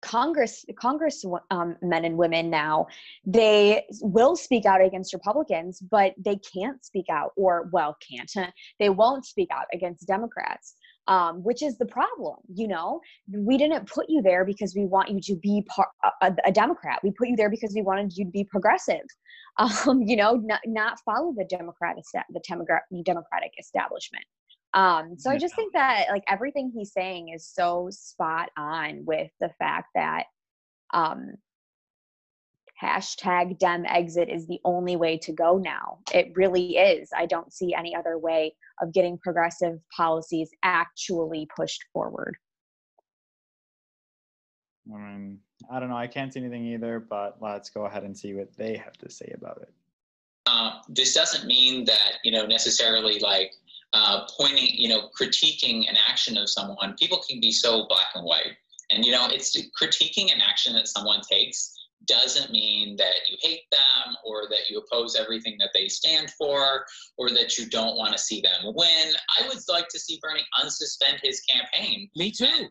Congress 0.00 0.64
Congress 0.78 1.24
um, 1.50 1.76
men 1.82 2.04
and 2.04 2.16
women 2.16 2.50
now 2.50 2.86
they 3.26 3.84
will 4.00 4.36
speak 4.36 4.64
out 4.64 4.80
against 4.80 5.12
Republicans, 5.12 5.80
but 5.80 6.14
they 6.18 6.36
can't 6.36 6.84
speak 6.84 7.06
out, 7.10 7.32
or 7.36 7.68
well, 7.72 7.96
can't 8.08 8.32
they 8.78 8.90
won't 8.90 9.26
speak 9.26 9.48
out 9.50 9.66
against 9.72 10.06
Democrats. 10.06 10.76
Um, 11.08 11.42
which 11.42 11.62
is 11.62 11.78
the 11.78 11.86
problem. 11.86 12.36
You 12.52 12.68
know, 12.68 13.00
we 13.32 13.56
didn't 13.56 13.88
put 13.88 14.06
you 14.10 14.20
there 14.20 14.44
because 14.44 14.74
we 14.76 14.84
want 14.84 15.08
you 15.08 15.20
to 15.22 15.36
be 15.36 15.64
part, 15.66 15.88
a, 16.20 16.34
a, 16.44 16.52
Democrat. 16.52 17.00
We 17.02 17.12
put 17.12 17.28
you 17.28 17.36
there 17.36 17.48
because 17.48 17.72
we 17.74 17.80
wanted 17.80 18.14
you 18.14 18.26
to 18.26 18.30
be 18.30 18.44
progressive. 18.44 19.00
Um, 19.58 20.02
you 20.02 20.14
know, 20.14 20.34
not, 20.34 20.60
not 20.66 21.00
follow 21.04 21.34
the 21.36 21.44
Democratic 21.44 22.04
the 22.30 22.40
Democratic 22.46 23.50
establishment. 23.58 24.24
Um, 24.74 25.14
so 25.18 25.30
I 25.30 25.38
just 25.38 25.56
think 25.56 25.72
that 25.72 26.06
like 26.10 26.22
everything 26.28 26.70
he's 26.72 26.92
saying 26.92 27.30
is 27.34 27.46
so 27.46 27.88
spot 27.90 28.50
on 28.56 29.04
with 29.04 29.30
the 29.40 29.50
fact 29.58 29.88
that 29.94 30.24
um, 30.92 31.32
hashtag 32.82 33.58
dem 33.58 33.84
exit 33.86 34.28
is 34.28 34.46
the 34.46 34.60
only 34.64 34.96
way 34.96 35.18
to 35.18 35.32
go 35.32 35.58
now. 35.58 35.98
It 36.12 36.32
really 36.34 36.76
is. 36.76 37.08
I 37.16 37.26
don't 37.26 37.52
see 37.52 37.74
any 37.74 37.96
other 37.96 38.18
way 38.18 38.54
of 38.80 38.92
getting 38.92 39.18
progressive 39.18 39.78
policies 39.94 40.50
actually 40.62 41.48
pushed 41.54 41.84
forward. 41.92 42.36
I 44.92 44.96
mean, 44.96 45.38
I 45.70 45.80
don't 45.80 45.90
know. 45.90 45.96
I 45.96 46.06
can't 46.06 46.32
see 46.32 46.40
anything 46.40 46.64
either, 46.66 46.98
but 46.98 47.36
let's 47.40 47.68
go 47.70 47.84
ahead 47.86 48.04
and 48.04 48.16
see 48.16 48.34
what 48.34 48.56
they 48.56 48.76
have 48.76 48.96
to 48.98 49.10
say 49.10 49.32
about 49.34 49.58
it. 49.62 49.72
Uh, 50.46 50.80
this 50.88 51.14
doesn't 51.14 51.46
mean 51.46 51.84
that, 51.84 52.14
you 52.24 52.32
know, 52.32 52.46
necessarily 52.46 53.18
like 53.18 53.52
uh, 53.92 54.26
pointing, 54.38 54.70
you 54.74 54.88
know, 54.88 55.10
critiquing 55.18 55.88
an 55.88 55.96
action 56.08 56.38
of 56.38 56.48
someone, 56.48 56.94
people 56.98 57.22
can 57.28 57.40
be 57.40 57.52
so 57.52 57.86
black 57.86 58.06
and 58.14 58.24
white. 58.24 58.56
And, 58.90 59.04
you 59.04 59.12
know, 59.12 59.28
it's 59.30 59.54
critiquing 59.80 60.32
an 60.32 60.40
action 60.40 60.72
that 60.74 60.88
someone 60.88 61.20
takes 61.20 61.77
doesn't 62.06 62.50
mean 62.50 62.96
that 62.96 63.28
you 63.28 63.36
hate 63.40 63.64
them 63.70 64.16
or 64.24 64.48
that 64.48 64.70
you 64.70 64.78
oppose 64.78 65.16
everything 65.16 65.56
that 65.58 65.70
they 65.74 65.88
stand 65.88 66.30
for 66.38 66.84
or 67.16 67.30
that 67.30 67.58
you 67.58 67.68
don't 67.68 67.96
want 67.96 68.12
to 68.12 68.18
see 68.18 68.40
them 68.40 68.72
win. 68.74 69.12
I 69.38 69.46
would 69.46 69.58
like 69.68 69.88
to 69.88 69.98
see 69.98 70.18
Bernie 70.22 70.46
unsuspend 70.60 71.20
his 71.22 71.40
campaign. 71.40 72.08
Me 72.16 72.30
too. 72.30 72.46
And, 72.46 72.70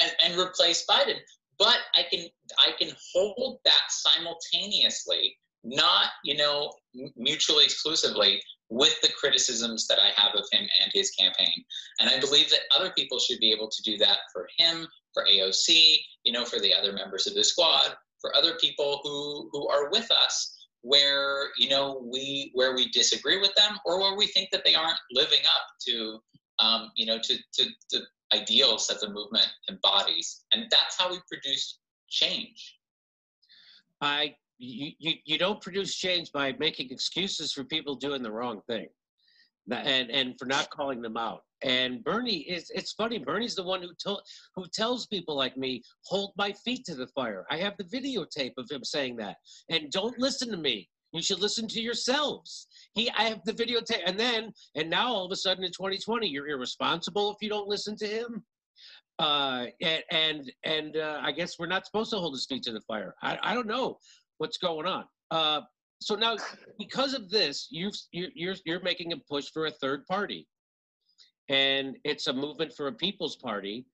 and, 0.00 0.12
and 0.24 0.40
replace 0.40 0.84
Biden. 0.88 1.18
But 1.58 1.78
I 1.96 2.02
can 2.10 2.26
I 2.58 2.72
can 2.78 2.90
hold 3.14 3.58
that 3.64 3.82
simultaneously, 3.88 5.36
not 5.62 6.06
you 6.24 6.36
know 6.36 6.72
mutually 7.14 7.64
exclusively, 7.64 8.42
with 8.72 8.98
the 9.02 9.12
criticisms 9.12 9.86
that 9.86 9.98
I 10.00 10.18
have 10.20 10.34
of 10.34 10.46
him 10.50 10.66
and 10.82 10.90
his 10.94 11.10
campaign. 11.10 11.64
And 12.00 12.08
I 12.08 12.18
believe 12.18 12.48
that 12.50 12.60
other 12.74 12.90
people 12.96 13.18
should 13.18 13.38
be 13.38 13.52
able 13.52 13.68
to 13.68 13.82
do 13.82 13.98
that 13.98 14.16
for 14.32 14.48
him, 14.58 14.88
for 15.12 15.26
AOC, 15.26 15.98
you 16.24 16.32
know, 16.32 16.46
for 16.46 16.58
the 16.58 16.72
other 16.74 16.92
members 16.92 17.26
of 17.26 17.34
the 17.34 17.44
squad, 17.44 17.94
for 18.22 18.34
other 18.34 18.54
people 18.58 19.00
who 19.02 19.50
who 19.52 19.68
are 19.68 19.90
with 19.90 20.10
us 20.10 20.66
where 20.80 21.48
you 21.58 21.68
know 21.68 22.02
we 22.10 22.50
where 22.54 22.74
we 22.74 22.88
disagree 22.90 23.38
with 23.38 23.54
them 23.54 23.78
or 23.84 24.00
where 24.00 24.16
we 24.16 24.26
think 24.28 24.48
that 24.50 24.64
they 24.64 24.74
aren't 24.74 24.98
living 25.10 25.40
up 25.44 25.66
to 25.86 26.18
um, 26.58 26.90
you 26.96 27.04
know 27.04 27.18
to, 27.22 27.36
to 27.52 27.68
to 27.90 28.00
ideals 28.34 28.86
that 28.86 29.00
the 29.00 29.08
movement 29.08 29.48
embodies 29.68 30.44
and 30.54 30.64
that's 30.70 30.98
how 30.98 31.10
we 31.10 31.18
produce 31.28 31.80
change 32.08 32.78
i 34.00 34.34
you, 34.62 34.92
you, 34.98 35.14
you 35.24 35.38
don't 35.38 35.60
produce 35.60 35.96
change 35.96 36.30
by 36.32 36.54
making 36.58 36.90
excuses 36.90 37.52
for 37.52 37.64
people 37.64 37.96
doing 37.96 38.22
the 38.22 38.30
wrong 38.30 38.60
thing. 38.68 38.86
And 39.70 40.10
and 40.10 40.38
for 40.38 40.46
not 40.46 40.70
calling 40.70 41.02
them 41.02 41.16
out. 41.16 41.42
And 41.62 42.02
Bernie 42.02 42.40
is 42.40 42.70
it's 42.74 42.92
funny. 42.92 43.18
Bernie's 43.18 43.54
the 43.54 43.62
one 43.62 43.82
who 43.82 43.92
told 44.02 44.22
who 44.56 44.66
tells 44.72 45.06
people 45.06 45.36
like 45.36 45.56
me, 45.56 45.82
hold 46.04 46.32
my 46.36 46.52
feet 46.64 46.84
to 46.86 46.94
the 46.94 47.06
fire. 47.08 47.46
I 47.50 47.58
have 47.58 47.76
the 47.76 47.84
videotape 47.84 48.54
of 48.58 48.68
him 48.70 48.84
saying 48.84 49.16
that. 49.16 49.36
And 49.70 49.90
don't 49.90 50.18
listen 50.18 50.50
to 50.50 50.56
me. 50.56 50.88
You 51.12 51.22
should 51.22 51.40
listen 51.40 51.68
to 51.68 51.80
yourselves. 51.80 52.66
He 52.94 53.10
I 53.10 53.24
have 53.24 53.44
the 53.44 53.52
videotape 53.52 54.02
and 54.06 54.18
then 54.18 54.52
and 54.74 54.90
now 54.90 55.12
all 55.12 55.26
of 55.26 55.32
a 55.32 55.36
sudden 55.36 55.64
in 55.64 55.70
2020 55.70 56.26
you're 56.26 56.48
irresponsible 56.48 57.30
if 57.30 57.36
you 57.40 57.48
don't 57.48 57.68
listen 57.68 57.96
to 57.96 58.06
him. 58.06 58.44
Uh, 59.18 59.66
and 59.80 60.02
and, 60.10 60.52
and 60.64 60.96
uh, 60.96 61.20
I 61.22 61.32
guess 61.32 61.58
we're 61.58 61.66
not 61.66 61.86
supposed 61.86 62.10
to 62.10 62.16
hold 62.16 62.34
his 62.34 62.46
feet 62.46 62.62
to 62.64 62.72
the 62.72 62.80
fire. 62.80 63.14
I, 63.22 63.38
I 63.42 63.54
don't 63.54 63.68
know 63.68 63.98
what's 64.38 64.58
going 64.58 64.86
on. 64.86 65.04
Uh, 65.30 65.60
so 66.02 66.14
now 66.14 66.36
because 66.78 67.14
of 67.14 67.30
this, 67.30 67.68
you've 67.70 67.94
you're 68.10 68.56
you're 68.64 68.82
making 68.82 69.12
a 69.12 69.16
push 69.16 69.50
for 69.52 69.66
a 69.66 69.70
third 69.70 70.06
party 70.06 70.46
and 71.48 71.96
it's 72.04 72.26
a 72.28 72.32
movement 72.32 72.72
for 72.72 72.88
a 72.88 72.92
people's 72.92 73.36
party. 73.36 73.86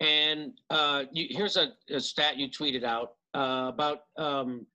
And 0.00 0.52
uh, 0.70 1.04
you, 1.12 1.26
here's 1.30 1.56
a, 1.56 1.72
a, 1.90 2.00
stat 2.00 2.36
you 2.36 2.48
tweeted 2.48 2.82
out 2.82 3.12
uh, 3.34 3.70
about 3.72 4.00
um, 4.18 4.66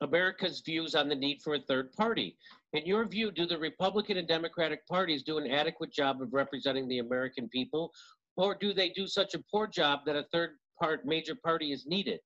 America's 0.00 0.62
views 0.66 0.96
on 0.96 1.08
the 1.08 1.14
need 1.14 1.40
for 1.42 1.54
a 1.54 1.60
third 1.60 1.92
party. 1.92 2.36
In 2.72 2.84
your 2.84 3.06
view, 3.06 3.30
do 3.30 3.46
the 3.46 3.58
Republican 3.58 4.16
and 4.16 4.26
Democratic 4.26 4.84
parties 4.88 5.22
do 5.22 5.38
an 5.38 5.48
adequate 5.48 5.92
job 5.92 6.20
of 6.20 6.32
representing 6.32 6.88
the 6.88 6.98
American 6.98 7.48
people, 7.50 7.92
or 8.36 8.56
do 8.60 8.74
they 8.74 8.88
do 8.88 9.06
such 9.06 9.34
a 9.34 9.44
poor 9.48 9.68
job 9.68 10.00
that 10.06 10.16
a 10.16 10.24
third 10.32 10.56
part 10.80 11.06
major 11.06 11.36
party 11.36 11.70
is 11.70 11.86
needed? 11.86 12.18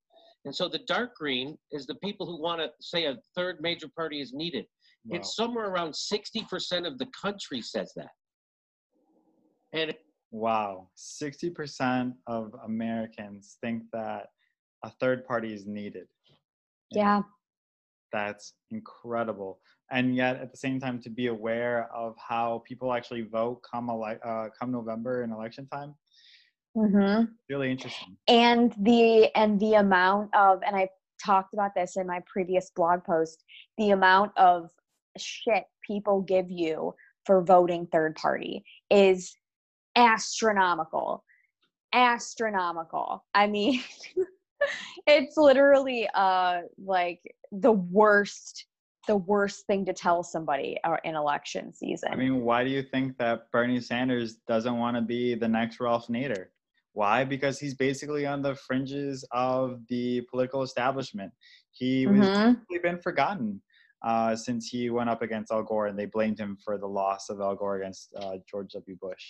And 0.49 0.57
so 0.57 0.67
the 0.67 0.81
dark 0.89 1.15
green 1.15 1.59
is 1.73 1.85
the 1.85 1.97
people 1.97 2.25
who 2.25 2.41
want 2.41 2.63
to 2.63 2.71
say 2.81 3.05
a 3.05 3.19
third 3.37 3.59
major 3.61 3.87
party 3.95 4.23
is 4.23 4.33
needed. 4.33 4.65
Wow. 5.05 5.19
It's 5.19 5.37
somewhere 5.37 5.69
around 5.69 5.93
60% 5.93 6.87
of 6.87 6.97
the 6.97 7.07
country 7.21 7.61
says 7.61 7.93
that. 7.97 8.09
And 9.75 9.95
wow, 10.31 10.89
60% 10.97 12.15
of 12.27 12.55
Americans 12.65 13.59
think 13.61 13.83
that 13.93 14.29
a 14.87 14.91
third 15.03 15.27
party 15.27 15.53
is 15.53 15.67
needed. 15.67 16.07
Yeah. 16.91 17.21
That's 18.11 18.55
incredible. 18.71 19.61
And 19.91 20.17
yet, 20.17 20.37
at 20.37 20.51
the 20.51 20.57
same 20.57 20.81
time, 20.81 20.99
to 21.03 21.11
be 21.11 21.27
aware 21.27 21.91
of 21.95 22.15
how 22.17 22.63
people 22.67 22.95
actually 22.95 23.21
vote 23.31 23.61
come 23.71 23.91
ele- 23.91 24.19
uh, 24.25 24.49
come 24.59 24.73
November 24.73 25.25
in 25.25 25.31
election 25.31 25.67
time, 25.67 25.95
mm-hmm. 26.79 27.25
really 27.49 27.71
interesting. 27.71 28.17
And 28.27 28.75
the 28.81 29.31
and 29.37 29.59
the 29.61 29.75
amount 29.75 30.35
of 30.35 30.61
and 30.67 30.77
I 30.77 30.89
talked 31.25 31.55
about 31.55 31.73
this 31.75 31.97
in 31.97 32.07
my 32.07 32.21
previous 32.33 32.71
blog 32.75 33.05
post. 33.05 33.45
The 33.77 33.91
amount 33.91 34.33
of 34.37 34.71
shit 35.17 35.65
people 35.87 36.23
give 36.23 36.51
you 36.51 36.95
for 37.25 37.43
voting 37.43 37.87
third 37.93 38.15
party 38.17 38.65
is 38.91 39.35
astronomical 39.97 41.25
astronomical 41.93 43.25
i 43.35 43.47
mean 43.47 43.83
it's 45.07 45.37
literally 45.37 46.09
uh 46.15 46.61
like 46.83 47.21
the 47.53 47.73
worst 47.73 48.67
the 49.07 49.17
worst 49.17 49.67
thing 49.67 49.87
to 49.87 49.93
tell 49.95 50.23
somebody 50.23 50.79
uh, 50.85 50.97
in 51.05 51.15
election 51.15 51.73
season 51.73 52.11
i 52.13 52.17
mean 52.17 52.43
why 52.43 52.63
do 52.63 52.71
you 52.71 52.83
think 52.83 53.17
that 53.19 53.51
bernie 53.51 53.81
sanders 53.81 54.35
doesn't 54.47 54.77
want 54.77 54.95
to 54.97 55.01
be 55.01 55.35
the 55.35 55.49
next 55.49 55.81
ralph 55.81 56.07
nader 56.09 56.47
why 56.99 57.25
because 57.25 57.59
he's 57.59 57.75
basically 57.75 58.25
on 58.27 58.43
the 58.43 58.55
fringes 58.67 59.25
of 59.33 59.81
the 59.89 60.21
political 60.31 60.63
establishment 60.63 61.33
he 61.71 62.07
was 62.07 62.27
mm-hmm. 62.27 62.77
been 62.83 62.99
forgotten 62.99 63.63
uh, 64.05 64.35
since 64.37 64.69
he 64.69 64.91
went 64.91 65.11
up 65.11 65.23
against 65.23 65.53
Al 65.53 65.63
Gore 65.63 65.87
and 65.87 65.99
they 65.99 66.07
blamed 66.07 66.39
him 66.39 66.57
for 66.65 66.79
the 66.79 66.87
loss 66.87 67.29
of 67.31 67.41
Al 67.41 67.57
Gore 67.57 67.81
against 67.81 68.15
uh, 68.21 68.37
George 68.49 68.71
W. 68.73 68.97
Bush. 69.01 69.25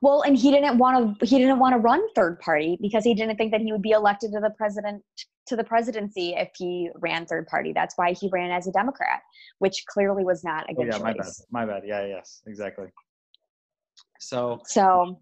Well, 0.00 0.22
and 0.22 0.36
he 0.36 0.50
didn't 0.50 0.78
want 0.78 1.18
to 1.18 1.26
he 1.26 1.38
didn't 1.38 1.58
want 1.58 1.74
to 1.74 1.78
run 1.78 2.00
third 2.14 2.38
party 2.40 2.78
because 2.80 3.04
he 3.04 3.14
didn't 3.14 3.36
think 3.36 3.50
that 3.52 3.60
he 3.60 3.72
would 3.72 3.82
be 3.82 3.90
elected 3.90 4.32
to 4.32 4.40
the 4.40 4.50
president 4.56 5.02
to 5.46 5.56
the 5.56 5.64
presidency 5.64 6.34
if 6.36 6.50
he 6.56 6.88
ran 7.00 7.26
third 7.26 7.46
party. 7.48 7.72
That's 7.72 7.94
why 7.96 8.12
he 8.12 8.28
ran 8.32 8.50
as 8.50 8.66
a 8.68 8.72
Democrat, 8.72 9.20
which 9.58 9.84
clearly 9.88 10.24
was 10.24 10.44
not 10.44 10.70
a 10.70 10.74
good 10.74 10.84
oh, 10.84 10.98
yeah, 10.98 11.12
choice. 11.12 11.44
My 11.50 11.66
bad. 11.66 11.66
My 11.66 11.66
bad. 11.66 11.82
Yeah, 11.84 12.06
yes, 12.06 12.42
exactly. 12.46 12.86
So 14.20 14.60
So 14.66 15.18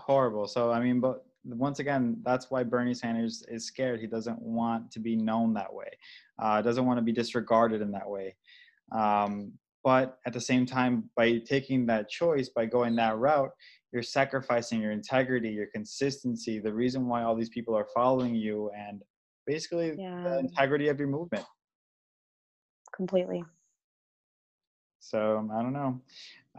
horrible. 0.00 0.46
So 0.46 0.70
I 0.70 0.80
mean, 0.80 1.00
but 1.00 1.24
once 1.44 1.78
again, 1.78 2.18
that's 2.24 2.50
why 2.50 2.62
Bernie 2.62 2.94
Sanders 2.94 3.44
is 3.48 3.66
scared. 3.66 4.00
He 4.00 4.06
doesn't 4.06 4.40
want 4.40 4.90
to 4.92 5.00
be 5.00 5.16
known 5.16 5.54
that 5.54 5.72
way. 5.72 5.90
Uh, 6.38 6.62
doesn't 6.62 6.86
want 6.86 6.98
to 6.98 7.02
be 7.02 7.12
disregarded 7.12 7.80
in 7.80 7.90
that 7.92 8.08
way. 8.08 8.36
Um, 8.92 9.52
but 9.84 10.18
at 10.26 10.32
the 10.32 10.40
same 10.40 10.64
time, 10.64 11.10
by 11.16 11.38
taking 11.38 11.86
that 11.86 12.08
choice, 12.08 12.48
by 12.48 12.66
going 12.66 12.94
that 12.96 13.16
route, 13.18 13.50
you're 13.92 14.02
sacrificing 14.02 14.80
your 14.80 14.92
integrity, 14.92 15.50
your 15.50 15.66
consistency, 15.66 16.60
the 16.60 16.72
reason 16.72 17.08
why 17.08 17.24
all 17.24 17.34
these 17.34 17.48
people 17.48 17.74
are 17.76 17.88
following 17.94 18.34
you, 18.34 18.70
and 18.76 19.02
basically 19.46 19.94
yeah. 19.98 20.22
the 20.22 20.38
integrity 20.38 20.88
of 20.88 20.98
your 20.98 21.08
movement. 21.08 21.44
Completely. 22.94 23.42
So 25.00 25.48
I 25.52 25.62
don't 25.62 25.72
know. 25.72 26.00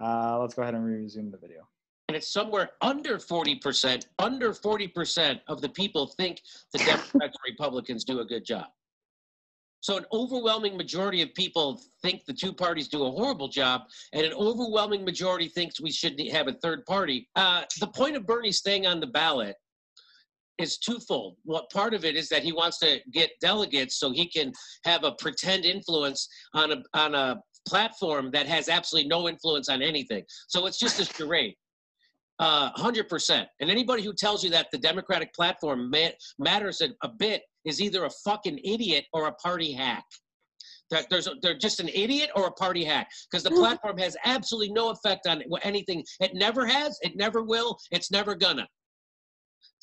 Uh, 0.01 0.39
let's 0.39 0.53
go 0.53 0.63
ahead 0.63 0.75
and 0.75 0.83
resume 0.83 1.31
the 1.31 1.37
video. 1.37 1.67
And 2.13 2.19
it's 2.19 2.31
somewhere 2.31 2.69
under 2.81 3.17
40%, 3.17 4.05
under 4.19 4.53
40% 4.53 5.39
of 5.47 5.61
the 5.61 5.69
people 5.69 6.05
think 6.05 6.43
the 6.71 6.77
Democrats 6.77 7.11
and 7.15 7.33
Republicans 7.43 8.03
do 8.03 8.19
a 8.19 8.25
good 8.25 8.45
job. 8.45 8.67
So 9.81 9.97
an 9.97 10.05
overwhelming 10.13 10.77
majority 10.77 11.23
of 11.23 11.33
people 11.33 11.81
think 12.03 12.23
the 12.25 12.33
two 12.33 12.53
parties 12.53 12.87
do 12.87 13.03
a 13.03 13.09
horrible 13.09 13.47
job, 13.47 13.85
and 14.13 14.23
an 14.27 14.33
overwhelming 14.33 15.03
majority 15.03 15.47
thinks 15.47 15.81
we 15.81 15.89
should 15.89 16.21
have 16.31 16.47
a 16.47 16.53
third 16.53 16.85
party. 16.85 17.27
Uh, 17.35 17.63
the 17.79 17.87
point 17.87 18.15
of 18.15 18.27
Bernie 18.27 18.51
staying 18.51 18.85
on 18.85 18.99
the 18.99 19.07
ballot 19.07 19.55
is 20.59 20.77
twofold. 20.77 21.37
What 21.45 21.71
part 21.71 21.95
of 21.95 22.05
it 22.05 22.15
is 22.15 22.29
that 22.29 22.43
he 22.43 22.51
wants 22.51 22.77
to 22.81 22.99
get 23.11 23.31
delegates 23.41 23.95
so 23.95 24.11
he 24.11 24.27
can 24.27 24.53
have 24.85 25.03
a 25.03 25.13
pretend 25.13 25.65
influence 25.65 26.29
on 26.53 26.73
a 26.73 26.83
on 26.93 27.15
a 27.15 27.41
platform 27.67 28.29
that 28.33 28.45
has 28.45 28.69
absolutely 28.69 29.09
no 29.09 29.27
influence 29.27 29.67
on 29.67 29.81
anything. 29.81 30.23
So 30.47 30.67
it's 30.67 30.77
just 30.77 30.99
a 30.99 31.05
charade. 31.05 31.55
Uh, 32.43 32.69
100%. 32.73 33.45
And 33.61 33.71
anybody 33.71 34.03
who 34.03 34.11
tells 34.11 34.43
you 34.43 34.49
that 34.49 34.67
the 34.73 34.77
Democratic 34.77 35.33
platform 35.33 35.89
ma- 35.89 36.09
matters 36.37 36.81
a, 36.81 36.89
a 37.01 37.07
bit 37.07 37.41
is 37.63 37.81
either 37.81 38.03
a 38.03 38.09
fucking 38.25 38.59
idiot 38.65 39.05
or 39.13 39.27
a 39.27 39.31
party 39.35 39.71
hack. 39.71 40.03
That 40.91 41.05
there's 41.09 41.27
a, 41.27 41.35
they're 41.41 41.57
just 41.57 41.79
an 41.79 41.87
idiot 41.87 42.31
or 42.35 42.47
a 42.47 42.51
party 42.51 42.83
hack 42.83 43.07
because 43.31 43.43
the 43.43 43.51
platform 43.51 43.97
has 43.97 44.17
absolutely 44.25 44.73
no 44.73 44.89
effect 44.89 45.25
on 45.25 45.41
anything. 45.63 46.03
It 46.19 46.31
never 46.33 46.65
has. 46.65 46.99
It 47.01 47.15
never 47.15 47.43
will. 47.43 47.77
It's 47.91 48.11
never 48.11 48.35
gonna. 48.35 48.67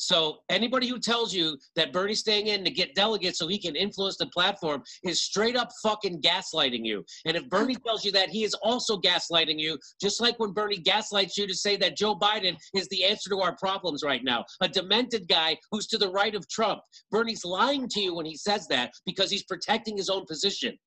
So 0.01 0.39
anybody 0.49 0.89
who 0.89 0.99
tells 0.99 1.35
you 1.35 1.59
that 1.77 1.93
Bernie's 1.93 2.21
staying 2.21 2.47
in 2.47 2.65
to 2.65 2.71
get 2.71 2.95
delegates 2.95 3.39
so 3.39 3.47
he 3.47 3.59
can 3.59 3.77
influence 3.77 4.17
the 4.17 4.29
platform 4.29 4.83
is 5.05 5.21
straight 5.21 5.57
up 5.57 5.69
fucking 5.83 6.23
gaslighting 6.23 6.87
you. 6.87 7.05
And 7.27 7.37
if 7.37 7.47
Bernie 7.51 7.77
tells 7.87 8.03
you 8.03 8.11
that, 8.13 8.31
he 8.31 8.43
is 8.43 8.55
also 8.55 8.97
gaslighting 8.97 9.61
you, 9.61 9.79
just 10.01 10.23
like 10.23 10.39
when 10.39 10.53
Bernie 10.53 10.79
gaslights 10.79 11.37
you 11.37 11.47
to 11.47 11.55
say 11.55 11.77
that 11.77 11.99
Joe 11.99 12.17
Biden 12.17 12.57
is 12.75 12.89
the 12.89 13.05
answer 13.05 13.29
to 13.29 13.41
our 13.41 13.55
problems 13.57 14.03
right 14.03 14.25
now. 14.25 14.43
A 14.63 14.69
demented 14.69 15.29
guy 15.29 15.59
who's 15.71 15.87
to 15.89 15.99
the 15.99 16.11
right 16.11 16.35
of 16.35 16.49
Trump. 16.49 16.81
Bernie's 17.11 17.45
lying 17.45 17.87
to 17.91 18.01
you 18.01 18.15
when 18.15 18.25
he 18.25 18.39
says 18.39 18.67
that 18.69 18.93
because 19.05 19.31
he's 19.31 19.45
protecting 19.45 19.99
his 19.99 20.09
own 20.09 20.25
position. 20.25 20.79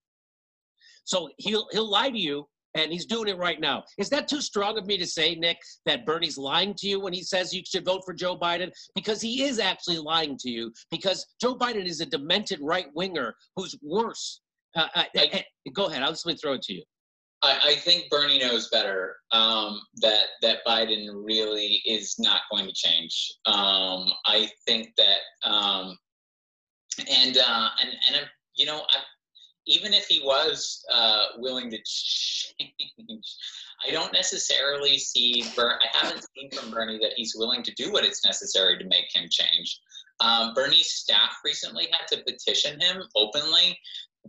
So 1.04 1.30
he'll 1.38 1.68
he'll 1.72 1.90
lie 1.90 2.10
to 2.10 2.20
you 2.20 2.48
and 2.76 2.92
he's 2.92 3.06
doing 3.06 3.28
it 3.28 3.38
right 3.38 3.60
now. 3.60 3.84
Is 3.98 4.10
that 4.10 4.28
too 4.28 4.42
strong 4.42 4.78
of 4.78 4.86
me 4.86 4.98
to 4.98 5.06
say, 5.06 5.36
Nick, 5.36 5.58
that 5.86 6.06
Bernie's 6.06 6.38
lying 6.38 6.74
to 6.76 6.88
you 6.88 7.00
when 7.00 7.14
he 7.14 7.22
says 7.24 7.54
you 7.54 7.62
should 7.66 7.86
vote 7.86 8.02
for 8.06 8.14
Joe 8.14 8.38
Biden? 8.38 8.72
Because 8.96 9.22
he 9.22 9.44
is 9.44 9.60
actually 9.60 10.00
lying 10.00 10.38
to 10.40 10.50
you, 10.50 10.72
because 10.92 11.26
Joe 11.40 11.56
Biden 11.56 11.86
is 11.86 12.02
a 12.02 12.06
demented 12.06 12.60
right 12.62 12.88
winger 12.96 13.36
who's 13.56 13.76
worse. 13.82 14.42
Uh, 14.76 14.88
uh, 14.96 15.04
I, 15.16 15.44
uh, 15.66 15.70
go 15.74 15.86
ahead, 15.86 16.02
I'll 16.02 16.12
just 16.12 16.28
throw 16.42 16.54
it 16.54 16.62
to 16.64 16.74
you. 16.74 16.84
I, 17.44 17.60
I 17.64 17.76
think 17.76 18.10
Bernie 18.10 18.40
knows 18.40 18.70
better 18.70 19.18
um, 19.32 19.82
that 19.98 20.28
that 20.42 20.60
Biden 20.66 21.10
really 21.14 21.82
is 21.86 22.16
not 22.18 22.42
going 22.50 22.66
to 22.66 22.74
change. 22.74 23.34
Um, 23.46 24.12
I 24.26 24.50
think 24.66 24.94
that, 24.98 25.50
um, 25.50 25.98
and 26.98 27.38
uh, 27.38 27.70
and 27.82 27.92
and 28.08 28.26
you 28.56 28.66
know, 28.66 28.84
I, 28.90 28.98
even 29.66 29.94
if 29.94 30.06
he 30.08 30.22
was 30.24 30.84
uh, 30.92 31.26
willing 31.38 31.70
to 31.70 31.78
change, 31.86 33.36
I 33.86 33.92
don't 33.92 34.14
necessarily 34.14 34.98
see. 34.98 35.46
Ber- 35.56 35.80
I 35.82 35.98
haven't 35.98 36.26
seen 36.36 36.50
from 36.52 36.72
Bernie 36.72 37.00
that 37.00 37.14
he's 37.16 37.36
willing 37.36 37.64
to 37.64 37.74
do 37.74 37.92
what 37.92 38.06
it's 38.06 38.26
necessary 38.26 38.78
to 38.78 38.86
make 38.86 39.06
him 39.14 39.28
change. 39.30 39.80
Um, 40.20 40.54
Bernie's 40.54 40.92
staff 40.92 41.38
recently 41.44 41.88
had 41.92 42.08
to 42.10 42.24
petition 42.24 42.80
him 42.80 43.04
openly 43.16 43.78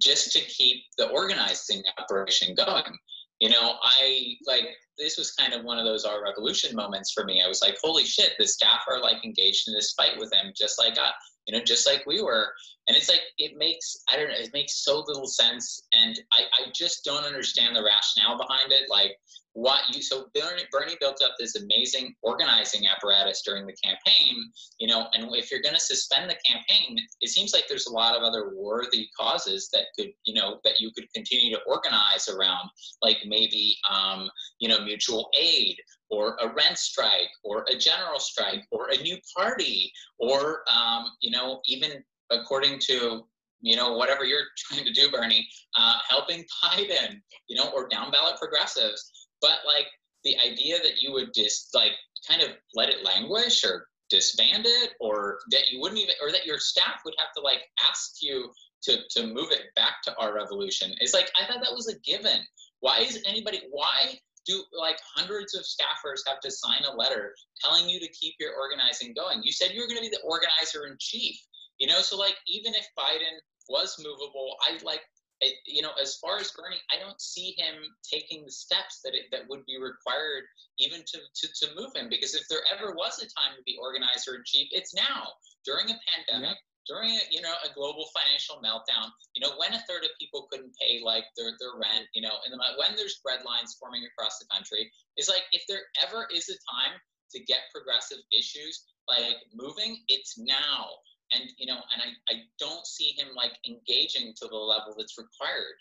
just 0.00 0.32
to 0.32 0.40
keep 0.40 0.82
the 0.98 1.08
organizing 1.08 1.82
operation 1.98 2.54
going. 2.54 2.98
You 3.40 3.50
know, 3.50 3.74
I 3.82 4.36
like 4.46 4.68
this 4.98 5.18
was 5.18 5.32
kind 5.32 5.52
of 5.52 5.64
one 5.64 5.78
of 5.78 5.84
those 5.84 6.04
our 6.04 6.22
revolution 6.22 6.74
moments 6.74 7.12
for 7.12 7.24
me. 7.24 7.42
I 7.44 7.48
was 7.48 7.60
like, 7.62 7.76
holy 7.82 8.04
shit, 8.04 8.32
the 8.38 8.46
staff 8.46 8.82
are 8.88 9.00
like 9.00 9.24
engaged 9.24 9.68
in 9.68 9.74
this 9.74 9.92
fight 9.92 10.18
with 10.18 10.32
him, 10.32 10.52
just 10.56 10.78
like 10.78 10.98
I, 10.98 11.10
you 11.46 11.56
know, 11.56 11.64
just 11.64 11.86
like 11.86 12.04
we 12.06 12.22
were. 12.22 12.52
And 12.88 12.96
it's 12.96 13.08
like, 13.08 13.22
it 13.38 13.56
makes, 13.56 14.02
I 14.12 14.16
don't 14.16 14.28
know, 14.28 14.34
it 14.36 14.50
makes 14.52 14.84
so 14.84 15.04
little 15.06 15.26
sense. 15.26 15.86
And 15.94 16.18
I, 16.32 16.42
I 16.62 16.70
just 16.74 17.04
don't 17.04 17.24
understand 17.24 17.74
the 17.74 17.82
rationale 17.82 18.36
behind 18.36 18.72
it. 18.72 18.90
Like, 18.90 19.16
what 19.54 19.82
you 19.94 20.02
so 20.02 20.26
Bernie, 20.34 20.64
Bernie 20.72 20.96
built 21.00 21.22
up 21.24 21.34
this 21.38 21.54
amazing 21.54 22.14
organizing 22.22 22.88
apparatus 22.88 23.42
during 23.42 23.66
the 23.66 23.76
campaign, 23.84 24.34
you 24.80 24.88
know, 24.88 25.06
and 25.14 25.28
if 25.36 25.50
you're 25.50 25.62
going 25.62 25.76
to 25.76 25.80
suspend 25.80 26.28
the 26.28 26.36
campaign, 26.44 26.98
it 27.20 27.28
seems 27.28 27.54
like 27.54 27.64
there's 27.68 27.86
a 27.86 27.92
lot 27.92 28.16
of 28.16 28.24
other 28.24 28.52
worthy 28.56 29.08
causes 29.18 29.70
that 29.72 29.86
could, 29.96 30.10
you 30.24 30.34
know, 30.34 30.58
that 30.64 30.80
you 30.80 30.90
could 30.96 31.06
continue 31.14 31.54
to 31.54 31.62
organize 31.68 32.28
around, 32.28 32.68
like 33.00 33.18
maybe, 33.26 33.76
um, 33.88 34.28
you 34.58 34.68
know, 34.68 34.84
mutual 34.84 35.30
aid 35.38 35.76
or 36.10 36.36
a 36.40 36.48
rent 36.54 36.78
strike 36.78 37.30
or 37.42 37.64
a 37.70 37.76
general 37.76 38.20
strike 38.20 38.64
or 38.70 38.88
a 38.90 39.02
new 39.02 39.16
party 39.36 39.92
or, 40.18 40.62
um, 40.72 41.06
you 41.20 41.30
know, 41.30 41.60
even 41.66 42.02
according 42.30 42.78
to 42.78 43.24
you 43.64 43.76
know, 43.76 43.94
whatever 43.94 44.24
you're 44.24 44.44
trying 44.58 44.84
to 44.84 44.92
do, 44.92 45.10
Bernie, 45.10 45.48
uh, 45.76 45.94
helping 46.08 46.44
Biden, 46.62 47.20
you 47.48 47.56
know, 47.56 47.70
or 47.74 47.88
down 47.88 48.10
ballot 48.10 48.36
progressives. 48.38 49.10
But 49.40 49.60
like 49.66 49.86
the 50.22 50.36
idea 50.38 50.78
that 50.78 51.00
you 51.00 51.12
would 51.12 51.32
just 51.34 51.74
like 51.74 51.92
kind 52.28 52.42
of 52.42 52.50
let 52.74 52.88
it 52.88 53.04
languish 53.04 53.64
or 53.64 53.86
disband 54.10 54.64
it 54.66 54.90
or 55.00 55.38
that 55.50 55.70
you 55.70 55.80
wouldn't 55.80 56.00
even 56.00 56.14
or 56.22 56.30
that 56.30 56.46
your 56.46 56.58
staff 56.58 57.00
would 57.04 57.14
have 57.18 57.32
to 57.36 57.42
like 57.42 57.62
ask 57.88 58.16
you 58.20 58.50
to 58.82 58.98
to 59.10 59.26
move 59.26 59.50
it 59.50 59.74
back 59.76 60.02
to 60.04 60.14
our 60.18 60.34
revolution 60.34 60.92
is 61.00 61.14
like 61.14 61.30
I 61.40 61.46
thought 61.46 61.62
that 61.62 61.74
was 61.74 61.88
a 61.88 61.98
given. 62.00 62.40
Why 62.80 62.98
is 62.98 63.22
anybody 63.26 63.62
why 63.70 64.18
do 64.46 64.62
like 64.78 64.98
hundreds 65.14 65.54
of 65.54 65.62
staffers 65.62 66.20
have 66.26 66.40
to 66.40 66.50
sign 66.50 66.84
a 66.84 66.96
letter 66.96 67.34
telling 67.62 67.88
you 67.88 68.00
to 68.00 68.08
keep 68.08 68.34
your 68.38 68.54
organizing 68.54 69.14
going? 69.14 69.42
You 69.42 69.52
said 69.52 69.72
you 69.72 69.80
were 69.80 69.88
going 69.88 70.02
to 70.02 70.08
be 70.08 70.14
the 70.14 70.22
organizer 70.24 70.86
in 70.86 70.96
chief. 71.00 71.36
You 71.78 71.88
know, 71.88 72.00
so 72.00 72.16
like 72.16 72.36
even 72.46 72.74
if 72.74 72.86
Biden 72.98 73.38
was 73.68 73.96
movable, 73.98 74.56
I 74.68 74.78
like 74.84 75.02
it, 75.40 75.54
you 75.66 75.82
know, 75.82 75.90
as 76.00 76.16
far 76.16 76.38
as 76.38 76.52
Bernie, 76.52 76.80
I 76.94 77.02
don't 77.02 77.20
see 77.20 77.54
him 77.58 77.74
taking 78.02 78.44
the 78.44 78.50
steps 78.50 79.00
that 79.04 79.14
it, 79.14 79.26
that 79.32 79.48
would 79.48 79.64
be 79.66 79.76
required 79.80 80.44
even 80.78 81.00
to, 81.00 81.18
to, 81.18 81.46
to 81.60 81.74
move 81.74 81.90
him. 81.94 82.08
Because 82.08 82.34
if 82.34 82.46
there 82.48 82.62
ever 82.72 82.94
was 82.94 83.18
a 83.18 83.26
time 83.26 83.56
to 83.56 83.62
be 83.66 83.76
organizer 83.80 84.36
in 84.36 84.42
chief, 84.46 84.68
it's 84.70 84.94
now 84.94 85.28
during 85.64 85.90
a 85.90 86.00
pandemic, 86.06 86.56
during 86.86 87.10
a, 87.10 87.22
you 87.30 87.40
know 87.40 87.54
a 87.64 87.72
global 87.74 88.06
financial 88.14 88.56
meltdown. 88.64 89.10
You 89.34 89.46
know, 89.46 89.56
when 89.56 89.72
a 89.74 89.82
third 89.88 90.04
of 90.04 90.10
people 90.20 90.48
couldn't 90.50 90.74
pay 90.80 91.00
like 91.04 91.24
their 91.36 91.52
their 91.58 91.74
rent, 91.80 92.06
you 92.14 92.22
know, 92.22 92.36
and 92.44 92.52
the, 92.52 92.58
when 92.78 92.96
there's 92.96 93.20
bread 93.24 93.40
lines 93.44 93.76
forming 93.80 94.04
across 94.04 94.38
the 94.38 94.46
country, 94.52 94.90
is 95.16 95.28
like 95.28 95.44
if 95.52 95.62
there 95.68 95.82
ever 96.02 96.26
is 96.34 96.48
a 96.48 96.58
time 96.68 96.98
to 97.32 97.42
get 97.44 97.72
progressive 97.74 98.18
issues 98.32 98.84
like 99.08 99.36
moving, 99.54 99.98
it's 100.08 100.38
now 100.38 100.88
and 101.32 101.50
you 101.58 101.66
know 101.66 101.80
and 101.92 102.02
I, 102.02 102.34
I 102.34 102.40
don't 102.58 102.86
see 102.86 103.14
him 103.16 103.28
like 103.36 103.52
engaging 103.66 104.34
to 104.36 104.48
the 104.48 104.56
level 104.56 104.94
that's 104.96 105.16
required 105.18 105.76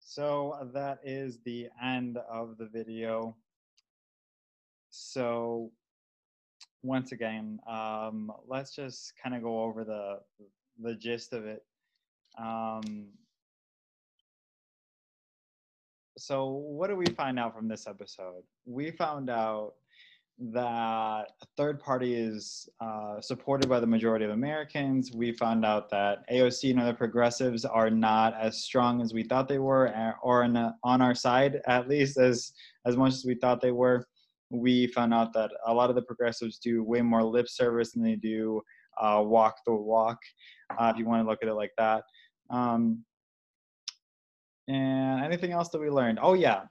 so 0.00 0.70
that 0.74 0.98
is 1.04 1.38
the 1.44 1.68
end 1.82 2.18
of 2.30 2.56
the 2.58 2.66
video 2.66 3.36
so 4.90 5.70
once 6.82 7.12
again 7.12 7.58
um, 7.68 8.32
let's 8.48 8.74
just 8.74 9.12
kind 9.22 9.34
of 9.34 9.42
go 9.42 9.62
over 9.62 9.84
the 9.84 10.18
the 10.82 10.94
gist 10.94 11.32
of 11.32 11.46
it 11.46 11.64
um, 12.38 13.06
so 16.16 16.46
what 16.46 16.88
do 16.88 16.96
we 16.96 17.06
find 17.06 17.38
out 17.38 17.54
from 17.54 17.68
this 17.68 17.86
episode 17.86 18.42
we 18.66 18.90
found 18.90 19.30
out 19.30 19.74
that 20.40 21.26
a 21.42 21.46
third 21.56 21.78
party 21.80 22.14
is 22.14 22.68
uh, 22.80 23.20
supported 23.20 23.68
by 23.68 23.78
the 23.78 23.86
majority 23.86 24.24
of 24.24 24.30
Americans. 24.30 25.12
We 25.12 25.32
found 25.32 25.66
out 25.66 25.90
that 25.90 26.28
AOC 26.30 26.70
and 26.70 26.80
other 26.80 26.94
progressives 26.94 27.64
are 27.66 27.90
not 27.90 28.34
as 28.40 28.62
strong 28.62 29.02
as 29.02 29.12
we 29.12 29.22
thought 29.22 29.48
they 29.48 29.58
were, 29.58 29.92
or 30.22 30.42
a, 30.42 30.74
on 30.82 31.02
our 31.02 31.14
side 31.14 31.60
at 31.66 31.88
least 31.88 32.16
as 32.16 32.52
as 32.86 32.96
much 32.96 33.12
as 33.12 33.24
we 33.24 33.34
thought 33.34 33.60
they 33.60 33.72
were. 33.72 34.06
We 34.50 34.88
found 34.88 35.14
out 35.14 35.32
that 35.34 35.50
a 35.66 35.72
lot 35.72 35.90
of 35.90 35.96
the 35.96 36.02
progressives 36.02 36.58
do 36.58 36.82
way 36.82 37.02
more 37.02 37.22
lip 37.22 37.48
service 37.48 37.92
than 37.92 38.02
they 38.02 38.16
do 38.16 38.60
uh, 39.00 39.22
walk 39.24 39.56
the 39.64 39.72
walk, 39.72 40.18
uh, 40.78 40.90
if 40.92 40.98
you 40.98 41.06
want 41.06 41.24
to 41.24 41.28
look 41.28 41.38
at 41.42 41.48
it 41.48 41.54
like 41.54 41.72
that. 41.78 42.02
Um, 42.50 43.04
and 44.68 45.24
anything 45.24 45.52
else 45.52 45.68
that 45.70 45.80
we 45.80 45.90
learned? 45.90 46.18
Oh 46.22 46.34
yeah, 46.34 46.62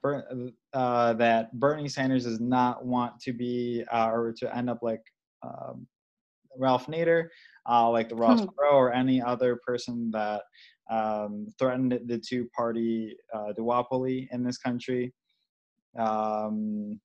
uh, 0.74 1.14
that 1.14 1.54
Bernie 1.60 1.90
Sanders 1.90 2.24
does 2.24 2.40
not 2.40 2.86
want 2.86 3.20
to 3.22 3.34
be 3.34 3.84
uh, 3.92 4.10
or 4.10 4.34
to 4.40 4.56
end 4.56 4.70
up 4.70 4.80
like 4.82 5.02
um, 5.44 5.86
Ralph 6.58 6.88
Nader, 6.88 7.28
uh, 7.70 7.90
like 7.90 8.10
the 8.10 8.16
Ross 8.16 8.40
hmm. 8.40 8.46
Perot 8.46 8.74
or 8.74 8.94
any 8.94 9.22
other 9.22 9.60
person 9.66 10.12
that 10.12 10.44
um, 10.90 11.48
threatened 11.60 12.00
the 12.06 12.18
two-party 12.18 13.16
uh, 13.34 13.54
duopoly 13.58 14.28
in 14.32 14.44
this 14.44 14.58
country. 14.58 15.14
Um, 15.98 17.00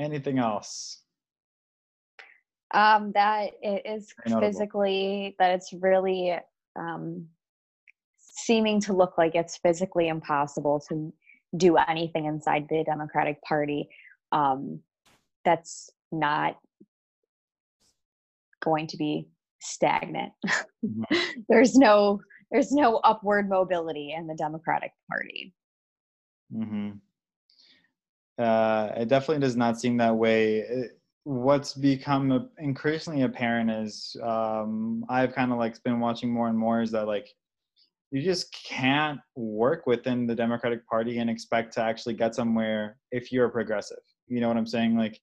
anything 0.00 0.38
else? 0.38 1.02
Um, 2.72 3.12
that 3.12 3.50
it 3.62 3.82
is 3.84 4.14
physically 4.38 5.34
that 5.38 5.50
it's 5.50 5.72
really 5.72 6.36
um, 6.76 7.26
seeming 8.18 8.80
to 8.82 8.92
look 8.92 9.18
like 9.18 9.34
it's 9.34 9.56
physically 9.56 10.08
impossible 10.08 10.80
to 10.88 11.12
do 11.56 11.76
anything 11.76 12.26
inside 12.26 12.66
the 12.68 12.84
Democratic 12.84 13.42
Party. 13.42 13.88
Um, 14.30 14.80
that's 15.44 15.90
not 16.12 16.58
going 18.62 18.86
to 18.88 18.96
be 18.96 19.28
stagnant. 19.60 20.32
Mm-hmm. 20.84 21.42
there's 21.48 21.74
no 21.74 22.20
there's 22.50 22.72
no 22.72 22.96
upward 22.98 23.48
mobility 23.48 24.14
in 24.16 24.26
the 24.26 24.34
Democratic 24.34 24.92
Party. 25.08 25.54
Mm-hmm. 26.54 26.90
Uh, 28.40 28.92
it 28.96 29.08
definitely 29.08 29.40
does 29.40 29.56
not 29.56 29.78
seem 29.78 29.96
that 29.98 30.16
way. 30.16 30.58
It, 30.60 31.00
what's 31.24 31.74
become 31.74 32.48
increasingly 32.58 33.22
apparent 33.22 33.70
is 33.70 34.16
um, 34.22 35.04
I've 35.08 35.34
kind 35.34 35.52
of 35.52 35.58
like 35.58 35.82
been 35.82 36.00
watching 36.00 36.32
more 36.32 36.48
and 36.48 36.58
more 36.58 36.80
is 36.80 36.90
that 36.92 37.06
like 37.06 37.28
you 38.10 38.22
just 38.22 38.52
can't 38.52 39.20
work 39.36 39.86
within 39.86 40.26
the 40.26 40.34
Democratic 40.34 40.86
Party 40.88 41.18
and 41.18 41.28
expect 41.30 41.74
to 41.74 41.82
actually 41.82 42.14
get 42.14 42.34
somewhere 42.34 42.96
if 43.12 43.30
you're 43.30 43.46
a 43.46 43.50
progressive. 43.50 43.98
You 44.26 44.40
know 44.40 44.48
what 44.48 44.56
I'm 44.56 44.66
saying? 44.66 44.96
Like 44.96 45.20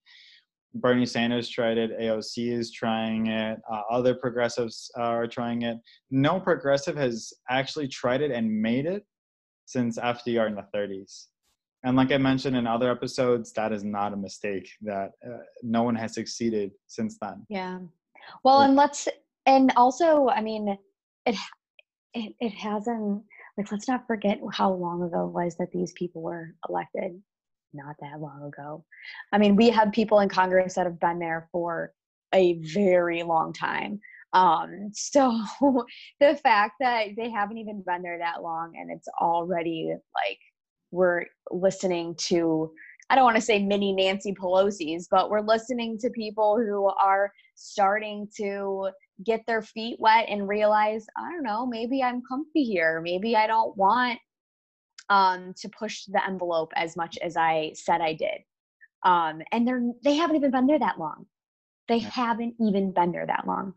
Bernie 0.74 1.04
Sanders 1.04 1.48
tried 1.48 1.78
it, 1.78 1.98
AOC 1.98 2.52
is 2.52 2.70
trying 2.70 3.26
it, 3.26 3.58
uh, 3.70 3.82
other 3.90 4.14
progressives 4.14 4.90
are 4.96 5.26
trying 5.26 5.62
it. 5.62 5.78
No 6.10 6.38
progressive 6.38 6.96
has 6.96 7.32
actually 7.50 7.88
tried 7.88 8.22
it 8.22 8.30
and 8.30 8.50
made 8.50 8.86
it 8.86 9.04
since 9.66 9.98
FDR 9.98 10.46
in 10.46 10.54
the 10.54 10.66
30s. 10.74 11.26
And 11.88 11.96
like 11.96 12.12
I 12.12 12.18
mentioned 12.18 12.54
in 12.54 12.66
other 12.66 12.90
episodes, 12.90 13.50
that 13.54 13.72
is 13.72 13.82
not 13.82 14.12
a 14.12 14.16
mistake. 14.16 14.68
That 14.82 15.12
uh, 15.26 15.38
no 15.62 15.84
one 15.84 15.94
has 15.94 16.12
succeeded 16.12 16.72
since 16.86 17.16
then. 17.18 17.46
Yeah. 17.48 17.78
Well, 18.44 18.60
and 18.60 18.76
let's 18.76 19.08
and 19.46 19.72
also, 19.74 20.28
I 20.28 20.42
mean, 20.42 20.76
it 21.24 21.36
it, 22.12 22.34
it 22.40 22.50
hasn't 22.50 23.22
like 23.56 23.72
let's 23.72 23.88
not 23.88 24.06
forget 24.06 24.38
how 24.52 24.70
long 24.70 25.02
ago 25.02 25.28
it 25.28 25.32
was 25.32 25.56
that 25.56 25.72
these 25.72 25.92
people 25.92 26.20
were 26.20 26.54
elected 26.68 27.22
not 27.74 27.96
that 28.00 28.18
long 28.18 28.44
ago 28.44 28.82
i 29.32 29.38
mean 29.38 29.54
we 29.54 29.68
have 29.68 29.92
people 29.92 30.20
in 30.20 30.28
congress 30.28 30.74
that 30.74 30.86
have 30.86 30.98
been 30.98 31.18
there 31.18 31.50
for 31.52 31.92
a 32.34 32.54
very 32.60 33.22
long 33.22 33.52
time 33.52 34.00
um 34.32 34.90
so 34.94 35.38
the 36.20 36.34
fact 36.42 36.74
that 36.80 37.08
they 37.16 37.28
haven't 37.28 37.58
even 37.58 37.82
been 37.86 38.00
there 38.00 38.18
that 38.18 38.42
long 38.42 38.72
and 38.74 38.90
it's 38.90 39.08
already 39.20 39.92
like 40.14 40.38
we're 40.90 41.24
listening 41.50 42.14
to 42.16 42.70
I 43.10 43.14
don't 43.14 43.24
want 43.24 43.36
to 43.36 43.42
say 43.42 43.64
mini 43.64 43.94
Nancy 43.94 44.34
Pelosi's, 44.34 45.08
but 45.10 45.30
we're 45.30 45.40
listening 45.40 45.96
to 45.98 46.10
people 46.10 46.58
who 46.58 46.90
are 47.02 47.32
starting 47.54 48.28
to 48.36 48.90
get 49.24 49.40
their 49.46 49.62
feet 49.62 49.96
wet 49.98 50.26
and 50.28 50.46
realize, 50.46 51.06
I 51.16 51.32
don't 51.32 51.42
know, 51.42 51.64
maybe 51.64 52.02
I'm 52.02 52.22
comfy 52.28 52.64
here. 52.64 53.00
Maybe 53.00 53.34
I 53.34 53.46
don't 53.46 53.74
want 53.78 54.18
um, 55.08 55.54
to 55.58 55.70
push 55.70 56.04
the 56.04 56.24
envelope 56.26 56.70
as 56.76 56.96
much 56.96 57.18
as 57.22 57.36
I 57.36 57.72
said 57.74 58.02
I 58.02 58.12
did. 58.12 58.42
Um, 59.04 59.40
and 59.52 59.66
they're 59.66 59.82
they 60.04 60.14
haven't 60.14 60.36
even 60.36 60.50
been 60.50 60.66
there 60.66 60.78
that 60.78 60.98
long. 60.98 61.24
They 61.88 62.00
haven't 62.00 62.56
even 62.60 62.92
been 62.92 63.12
there 63.12 63.26
that 63.26 63.46
long. 63.46 63.72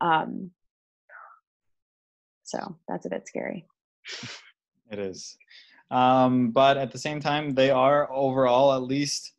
Um, 0.00 0.52
so 2.44 2.76
that's 2.86 3.06
a 3.06 3.10
bit 3.10 3.26
scary. 3.26 3.66
It 4.90 4.98
is. 4.98 5.38
Um, 5.92 6.50
but 6.50 6.76
at 6.76 6.90
the 6.90 6.98
same 6.98 7.20
time, 7.20 7.54
they 7.54 7.70
are 7.70 8.10
overall 8.12 8.72
at 8.72 8.82
least 8.82 9.32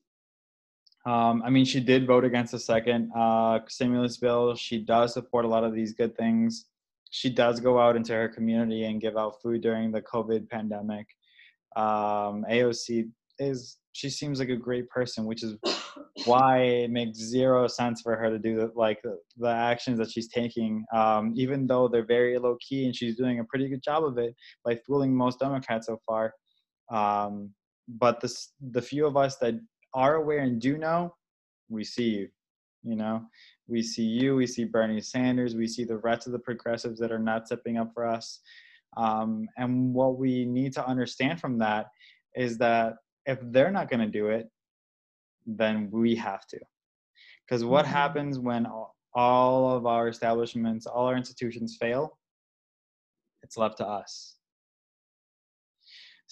um, 1.06 1.44
I 1.44 1.50
mean, 1.50 1.66
she 1.66 1.82
did 1.82 2.08
vote 2.08 2.24
against 2.24 2.54
the 2.54 2.60
second 2.60 3.12
uh, 3.16 3.60
stimulus 3.68 4.18
bill. 4.18 4.56
She 4.56 4.80
does 4.80 5.13
support 5.13 5.44
a 5.44 5.50
lot 5.50 5.66
of 5.66 5.74
these 5.74 5.94
good 5.94 6.16
things. 6.16 6.66
She 7.12 7.30
does 7.30 7.60
go 7.60 7.78
out 7.78 7.96
into 7.96 8.13
her 8.13 8.30
community 8.30 8.86
and 8.86 9.02
give 9.02 9.18
out 9.18 9.42
food 9.42 9.62
during 9.62 9.92
the 9.92 10.02
COVID 10.02 10.50
pandemic. 10.50 11.08
Um, 11.76 12.46
AOC 12.50 13.10
is 13.39 13.78
she 13.92 14.10
seems 14.10 14.39
like 14.39 14.50
a 14.50 14.56
great 14.56 14.89
person, 14.89 15.26
which 15.26 15.44
is 15.44 15.56
why 16.26 16.60
it 16.62 16.89
makes 16.89 17.20
zero 17.20 17.68
sense 17.68 18.02
for 18.02 18.16
her 18.16 18.30
to 18.30 18.39
do 18.39 18.56
the, 18.56 18.72
like 18.76 19.00
the, 19.04 19.18
the 19.38 19.50
actions 19.50 20.00
that 20.00 20.10
she's 20.10 20.28
taking, 20.28 20.84
um, 20.94 21.34
even 21.36 21.68
though 21.68 21.88
they're 21.88 22.06
very 22.06 22.38
low 22.39 22.58
key 22.68 22.86
and 22.86 22.96
she's 22.96 23.16
doing 23.16 23.39
a 23.39 23.44
pretty 23.44 23.70
good 23.70 23.84
job 23.84 24.04
of 24.04 24.18
it 24.18 24.36
by 24.66 24.76
fooling 24.88 25.16
most 25.16 25.39
Democrats 25.39 25.86
so 25.86 26.00
far. 26.08 26.34
Um, 26.91 27.52
but 27.88 28.22
the 28.22 28.34
the 28.72 28.82
few 28.82 29.06
of 29.06 29.17
us 29.17 29.38
that 29.38 29.56
are 29.93 30.15
aware 30.15 30.39
and 30.39 30.60
do 30.60 30.78
know, 30.78 31.13
we 31.69 31.84
see 31.84 32.10
you. 32.10 32.30
You 32.84 32.98
know, 32.98 33.26
we 33.67 33.82
see 33.82 34.04
you, 34.04 34.36
we 34.36 34.46
see 34.46 34.65
Bernie 34.65 35.00
Sanders, 35.00 35.56
we 35.56 35.67
see 35.67 35.86
the 35.86 35.98
rest 35.98 36.28
of 36.28 36.34
the 36.34 36.39
progressives 36.39 37.00
that 37.00 37.12
are 37.12 37.19
not 37.19 37.46
stepping 37.46 37.78
up 37.78 37.91
for 37.93 38.06
us. 38.06 38.41
Um, 38.98 39.48
and 39.58 39.93
what 39.93 40.17
we 40.17 40.46
need 40.46 40.74
to 40.74 40.86
understand 40.86 41.39
from 41.39 41.58
that 41.60 41.88
is 42.36 42.58
that 42.58 42.96
if 43.26 43.39
they're 43.41 43.72
not 43.72 43.89
going 43.89 44.02
to 44.02 44.08
do 44.08 44.28
it, 44.28 44.50
then 45.46 45.89
we 45.91 46.15
have 46.15 46.46
to. 46.48 46.60
Because 47.46 47.63
what 47.63 47.86
mm-hmm. 47.86 47.93
happens 47.93 48.39
when 48.39 48.67
all 49.13 49.72
of 49.72 49.86
our 49.86 50.08
establishments, 50.08 50.86
all 50.86 51.06
our 51.06 51.17
institutions 51.17 51.78
fail? 51.80 52.17
It's 53.43 53.58
left 53.58 53.78
to 53.78 53.88
us. 53.88 54.36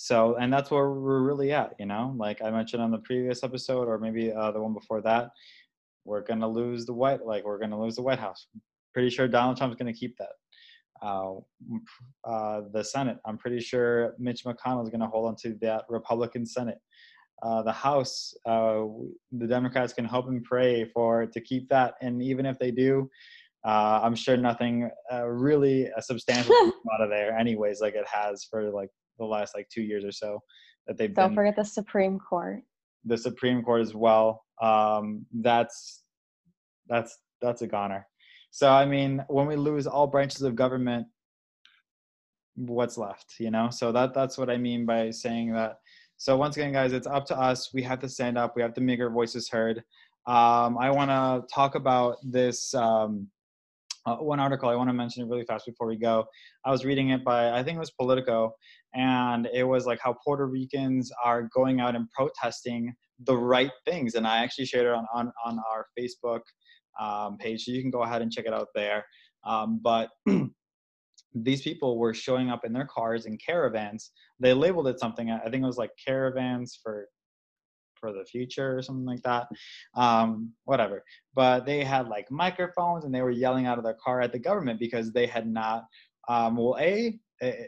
So, 0.03 0.35
and 0.37 0.51
that's 0.51 0.71
where 0.71 0.89
we're 0.89 1.21
really 1.21 1.51
at, 1.51 1.75
you 1.77 1.85
know, 1.85 2.15
like 2.17 2.41
I 2.41 2.49
mentioned 2.49 2.81
on 2.81 2.89
the 2.89 2.97
previous 2.97 3.43
episode, 3.43 3.87
or 3.87 3.99
maybe 3.99 4.33
uh, 4.33 4.49
the 4.49 4.59
one 4.59 4.73
before 4.73 4.99
that, 5.03 5.29
we're 6.05 6.23
going 6.23 6.39
to 6.39 6.47
lose 6.47 6.87
the 6.87 6.93
White, 6.93 7.23
like 7.23 7.45
we're 7.45 7.59
going 7.59 7.69
to 7.69 7.77
lose 7.77 7.97
the 7.97 8.01
White 8.01 8.17
House. 8.17 8.47
Pretty 8.95 9.11
sure 9.11 9.27
Donald 9.27 9.57
Trump's 9.57 9.75
going 9.75 9.93
to 9.93 9.99
keep 9.99 10.17
that. 10.17 10.31
Uh, 11.03 11.33
uh, 12.27 12.61
the 12.73 12.83
Senate, 12.83 13.19
I'm 13.25 13.37
pretty 13.37 13.59
sure 13.59 14.15
Mitch 14.17 14.43
McConnell 14.43 14.81
is 14.81 14.89
going 14.89 15.01
to 15.01 15.05
hold 15.05 15.27
on 15.27 15.35
to 15.43 15.55
that 15.61 15.85
Republican 15.87 16.47
Senate. 16.47 16.79
Uh, 17.43 17.61
the 17.61 17.71
House, 17.71 18.33
uh, 18.47 18.85
the 19.31 19.45
Democrats 19.47 19.93
can 19.93 20.05
hope 20.05 20.29
and 20.29 20.43
pray 20.43 20.83
for 20.83 21.27
to 21.27 21.39
keep 21.39 21.69
that. 21.69 21.93
And 22.01 22.23
even 22.23 22.47
if 22.47 22.57
they 22.57 22.71
do, 22.71 23.07
uh, 23.63 23.99
I'm 24.01 24.15
sure 24.15 24.35
nothing 24.35 24.89
uh, 25.13 25.27
really 25.27 25.91
substantial 25.99 26.55
out 26.91 27.01
of 27.01 27.11
there, 27.11 27.37
anyways, 27.37 27.81
like 27.81 27.93
it 27.93 28.07
has 28.11 28.43
for 28.45 28.71
like 28.71 28.89
the 29.21 29.27
last 29.27 29.55
like 29.55 29.67
two 29.69 29.81
years 29.81 30.03
or 30.03 30.11
so 30.11 30.39
that 30.87 30.97
they've. 30.97 31.13
Don't 31.13 31.29
been, 31.29 31.35
forget 31.35 31.55
the 31.55 31.65
Supreme 31.65 32.19
Court. 32.19 32.61
The 33.05 33.17
Supreme 33.17 33.63
Court 33.63 33.81
as 33.81 33.95
well. 33.95 34.43
Um, 34.61 35.25
that's 35.41 36.03
that's 36.87 37.17
that's 37.41 37.61
a 37.61 37.67
goner. 37.67 38.07
So 38.51 38.69
I 38.69 38.85
mean, 38.85 39.23
when 39.27 39.47
we 39.47 39.55
lose 39.55 39.87
all 39.87 40.07
branches 40.07 40.41
of 40.41 40.55
government, 40.55 41.07
what's 42.55 42.97
left? 42.97 43.35
You 43.39 43.51
know. 43.51 43.69
So 43.69 43.91
that 43.91 44.13
that's 44.13 44.37
what 44.37 44.49
I 44.49 44.57
mean 44.57 44.85
by 44.85 45.09
saying 45.11 45.53
that 45.53 45.77
so 46.21 46.37
once 46.37 46.55
again, 46.55 46.71
guys, 46.71 46.93
it's 46.93 47.07
up 47.07 47.25
to 47.25 47.35
us. 47.35 47.73
We 47.73 47.81
have 47.81 47.97
to 48.01 48.07
stand 48.07 48.37
up. 48.37 48.55
We 48.55 48.61
have 48.61 48.75
to 48.75 48.81
make 48.81 48.99
our 48.99 49.09
voices 49.09 49.49
heard. 49.49 49.79
Um, 50.27 50.77
I 50.77 50.91
want 50.91 51.09
to 51.09 51.51
talk 51.51 51.73
about 51.73 52.17
this 52.21 52.75
um, 52.75 53.27
uh, 54.05 54.17
one 54.17 54.39
article. 54.39 54.69
I 54.69 54.75
want 54.75 54.87
to 54.91 54.93
mention 54.93 55.23
it 55.23 55.29
really 55.29 55.45
fast 55.45 55.65
before 55.65 55.87
we 55.87 55.95
go. 55.95 56.25
I 56.63 56.69
was 56.69 56.85
reading 56.85 57.09
it 57.09 57.23
by 57.23 57.49
I 57.49 57.63
think 57.63 57.77
it 57.77 57.79
was 57.79 57.89
Politico, 57.89 58.53
and 58.93 59.47
it 59.53 59.63
was 59.63 59.85
like 59.85 59.99
how 60.01 60.15
Puerto 60.23 60.45
Ricans 60.45 61.11
are 61.23 61.49
going 61.53 61.79
out 61.79 61.95
and 61.95 62.09
protesting 62.11 62.93
the 63.23 63.37
right 63.37 63.71
things. 63.85 64.15
And 64.15 64.27
I 64.27 64.37
actually 64.39 64.65
shared 64.65 64.87
it 64.87 64.93
on 64.93 65.05
on, 65.13 65.31
on 65.45 65.59
our 65.71 65.87
Facebook 65.97 66.41
um, 66.99 67.37
page, 67.37 67.63
so 67.63 67.71
you 67.71 67.81
can 67.81 67.91
go 67.91 68.03
ahead 68.03 68.21
and 68.21 68.31
check 68.31 68.45
it 68.45 68.53
out 68.53 68.67
there. 68.75 69.05
Um, 69.43 69.79
but 69.81 70.09
these 71.33 71.61
people 71.61 71.97
were 71.97 72.13
showing 72.13 72.49
up 72.49 72.65
in 72.65 72.73
their 72.73 72.87
cars 72.87 73.25
in 73.25 73.37
caravans. 73.37 74.11
They 74.39 74.53
labeled 74.53 74.87
it 74.87 74.99
something. 74.99 75.31
I 75.31 75.49
think 75.49 75.63
it 75.63 75.67
was 75.67 75.77
like 75.77 75.91
caravans 76.05 76.79
for 76.81 77.07
for 78.01 78.11
the 78.11 78.25
future 78.25 78.77
or 78.77 78.81
something 78.81 79.05
like 79.05 79.21
that. 79.21 79.47
Um, 79.95 80.51
whatever. 80.65 81.03
But 81.35 81.65
they 81.65 81.83
had 81.83 82.07
like 82.07 82.29
microphones 82.31 83.05
and 83.05 83.13
they 83.13 83.21
were 83.21 83.31
yelling 83.31 83.67
out 83.67 83.77
of 83.77 83.83
their 83.83 83.97
car 84.03 84.21
at 84.21 84.31
the 84.33 84.39
government 84.39 84.79
because 84.79 85.13
they 85.13 85.27
had 85.27 85.47
not. 85.47 85.85
Um, 86.27 86.57
well, 86.57 86.77
a, 86.79 87.19
a 87.41 87.67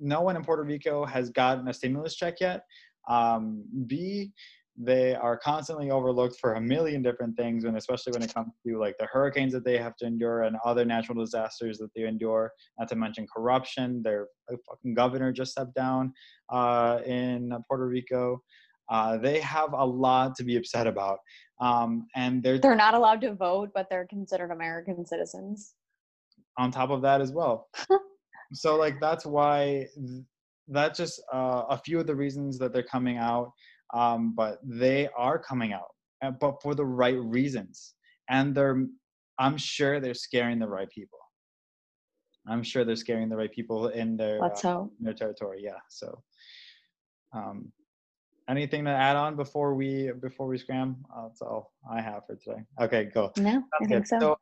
no 0.00 0.20
one 0.20 0.36
in 0.36 0.44
Puerto 0.44 0.62
Rico 0.62 1.04
has 1.04 1.30
gotten 1.30 1.68
a 1.68 1.72
stimulus 1.72 2.14
check 2.16 2.40
yet. 2.40 2.62
Um, 3.08 3.64
B, 3.86 4.32
they 4.78 5.14
are 5.14 5.38
constantly 5.38 5.90
overlooked 5.90 6.38
for 6.38 6.54
a 6.54 6.60
million 6.60 7.02
different 7.02 7.36
things 7.36 7.64
and 7.64 7.76
especially 7.76 8.12
when 8.12 8.22
it 8.22 8.32
comes 8.34 8.52
to 8.66 8.78
like 8.78 8.96
the 8.98 9.06
hurricanes 9.06 9.52
that 9.52 9.64
they 9.64 9.78
have 9.78 9.96
to 9.96 10.06
endure 10.06 10.42
and 10.42 10.56
other 10.64 10.84
natural 10.84 11.18
disasters 11.18 11.78
that 11.78 11.88
they 11.94 12.02
endure 12.02 12.52
not 12.78 12.88
to 12.88 12.96
mention 12.96 13.26
corruption. 13.34 14.02
Their 14.02 14.28
fucking 14.50 14.94
governor 14.94 15.32
just 15.32 15.52
stepped 15.52 15.74
down 15.74 16.12
uh, 16.52 17.00
in 17.06 17.52
puerto 17.68 17.86
rico. 17.86 18.42
Uh, 18.90 19.16
they 19.16 19.40
have 19.40 19.72
a 19.72 19.84
lot 19.84 20.36
to 20.36 20.44
be 20.44 20.56
upset 20.56 20.86
about. 20.86 21.18
Um, 21.60 22.06
and 22.14 22.42
they're 22.42 22.58
they're 22.58 22.76
not 22.76 22.94
allowed 22.94 23.22
to 23.22 23.34
vote 23.34 23.70
but 23.74 23.86
they're 23.88 24.06
considered 24.06 24.50
american 24.50 25.06
citizens. 25.06 25.74
On 26.58 26.70
top 26.70 26.90
of 26.90 27.00
that 27.02 27.22
as 27.22 27.32
well 27.32 27.68
so 28.56 28.76
like 28.76 29.00
that's 29.00 29.26
why 29.26 29.86
that's 30.68 30.98
just 30.98 31.22
uh, 31.32 31.64
a 31.70 31.78
few 31.78 32.00
of 32.00 32.06
the 32.06 32.14
reasons 32.14 32.58
that 32.58 32.72
they're 32.72 32.82
coming 32.82 33.18
out 33.18 33.52
um, 33.94 34.34
but 34.34 34.58
they 34.64 35.08
are 35.16 35.38
coming 35.38 35.72
out, 35.72 36.38
but 36.40 36.60
for 36.62 36.74
the 36.74 36.84
right 36.84 37.18
reasons, 37.18 37.94
and 38.28 38.54
they're 38.54 38.86
I'm 39.38 39.56
sure 39.58 40.00
they're 40.00 40.14
scaring 40.14 40.58
the 40.58 40.68
right 40.68 40.90
people. 40.90 41.18
I'm 42.48 42.62
sure 42.62 42.84
they're 42.84 42.96
scaring 42.96 43.28
the 43.28 43.36
right 43.36 43.52
people 43.52 43.88
in 43.88 44.16
their 44.16 44.40
Let's 44.40 44.64
uh, 44.64 44.82
in 44.98 45.04
their 45.04 45.14
territory. 45.14 45.60
Yeah. 45.62 45.78
So, 45.88 46.22
um, 47.32 47.72
anything 48.48 48.84
to 48.84 48.90
add 48.90 49.16
on 49.16 49.36
before 49.36 49.74
we 49.74 50.10
before 50.20 50.46
we 50.46 50.58
scram? 50.58 50.96
Uh, 51.14 51.28
that's 51.28 51.42
all 51.42 51.72
I 51.88 52.00
have 52.00 52.26
for 52.26 52.36
today. 52.36 52.62
Okay, 52.80 53.04
go. 53.04 53.32
No, 53.36 53.50
Sounds 53.50 53.64
I 53.82 53.86
think 53.86 54.06
so. 54.06 54.18
so. 54.20 54.38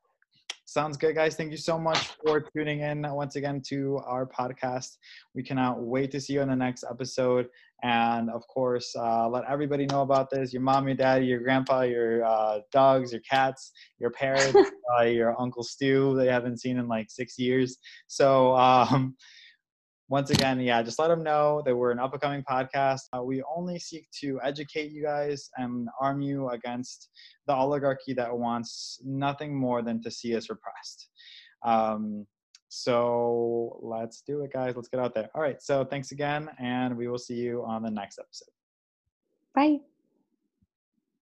Sounds 0.74 0.96
good, 0.96 1.14
guys. 1.14 1.37
Thank 1.37 1.52
you 1.52 1.56
so 1.56 1.78
much 1.78 1.98
for 2.20 2.40
tuning 2.40 2.80
in 2.80 3.02
once 3.02 3.37
again 3.37 3.62
to 3.68 4.00
our 4.06 4.26
podcast. 4.26 4.96
We 5.32 5.44
cannot 5.44 5.80
wait 5.80 6.10
to 6.10 6.20
see 6.20 6.32
you 6.32 6.40
in 6.40 6.48
the 6.48 6.56
next 6.56 6.82
episode. 6.90 7.46
And 7.84 8.28
of 8.28 8.44
course, 8.48 8.92
uh, 8.98 9.28
let 9.28 9.44
everybody 9.48 9.87
know 9.87 10.02
about 10.02 10.30
this 10.30 10.52
your 10.52 10.62
mom, 10.62 10.88
your 10.88 10.96
daddy, 10.96 11.26
your 11.26 11.38
grandpa, 11.38 11.82
your 11.82 12.24
uh, 12.24 12.58
dogs, 12.72 13.12
your 13.12 13.20
cats, 13.20 13.70
your 14.00 14.10
parents, 14.10 14.58
uh, 14.98 15.02
your 15.02 15.40
Uncle 15.40 15.62
Stu 15.62 16.16
they 16.16 16.26
haven't 16.26 16.58
seen 16.58 16.76
in 16.76 16.88
like 16.88 17.08
six 17.08 17.38
years. 17.38 17.78
So, 18.08 18.56
um, 18.56 19.14
once 20.08 20.30
again, 20.30 20.60
yeah, 20.60 20.82
just 20.82 20.98
let 20.98 21.08
them 21.08 21.22
know 21.22 21.62
that 21.64 21.74
we're 21.74 21.90
an 21.90 21.98
up 21.98 22.12
and 22.12 22.20
coming 22.20 22.44
podcast. 22.48 23.00
Uh, 23.16 23.22
we 23.22 23.42
only 23.56 23.78
seek 23.78 24.06
to 24.20 24.38
educate 24.42 24.90
you 24.92 25.02
guys 25.02 25.48
and 25.56 25.88
arm 26.00 26.20
you 26.20 26.50
against 26.50 27.08
the 27.46 27.54
oligarchy 27.54 28.12
that 28.14 28.36
wants 28.36 29.00
nothing 29.04 29.54
more 29.54 29.82
than 29.82 30.02
to 30.02 30.10
see 30.10 30.36
us 30.36 30.50
repressed. 30.50 31.08
Um, 31.64 32.26
so 32.68 33.78
let's 33.82 34.22
do 34.26 34.42
it, 34.42 34.52
guys. 34.52 34.74
Let's 34.76 34.88
get 34.88 35.00
out 35.00 35.14
there. 35.14 35.30
All 35.34 35.40
right. 35.40 35.62
So 35.62 35.84
thanks 35.84 36.12
again, 36.12 36.50
and 36.58 36.96
we 36.96 37.08
will 37.08 37.18
see 37.18 37.34
you 37.36 37.64
on 37.64 37.82
the 37.82 37.90
next 37.90 38.18
episode. 38.18 38.50
Bye. 39.54 39.93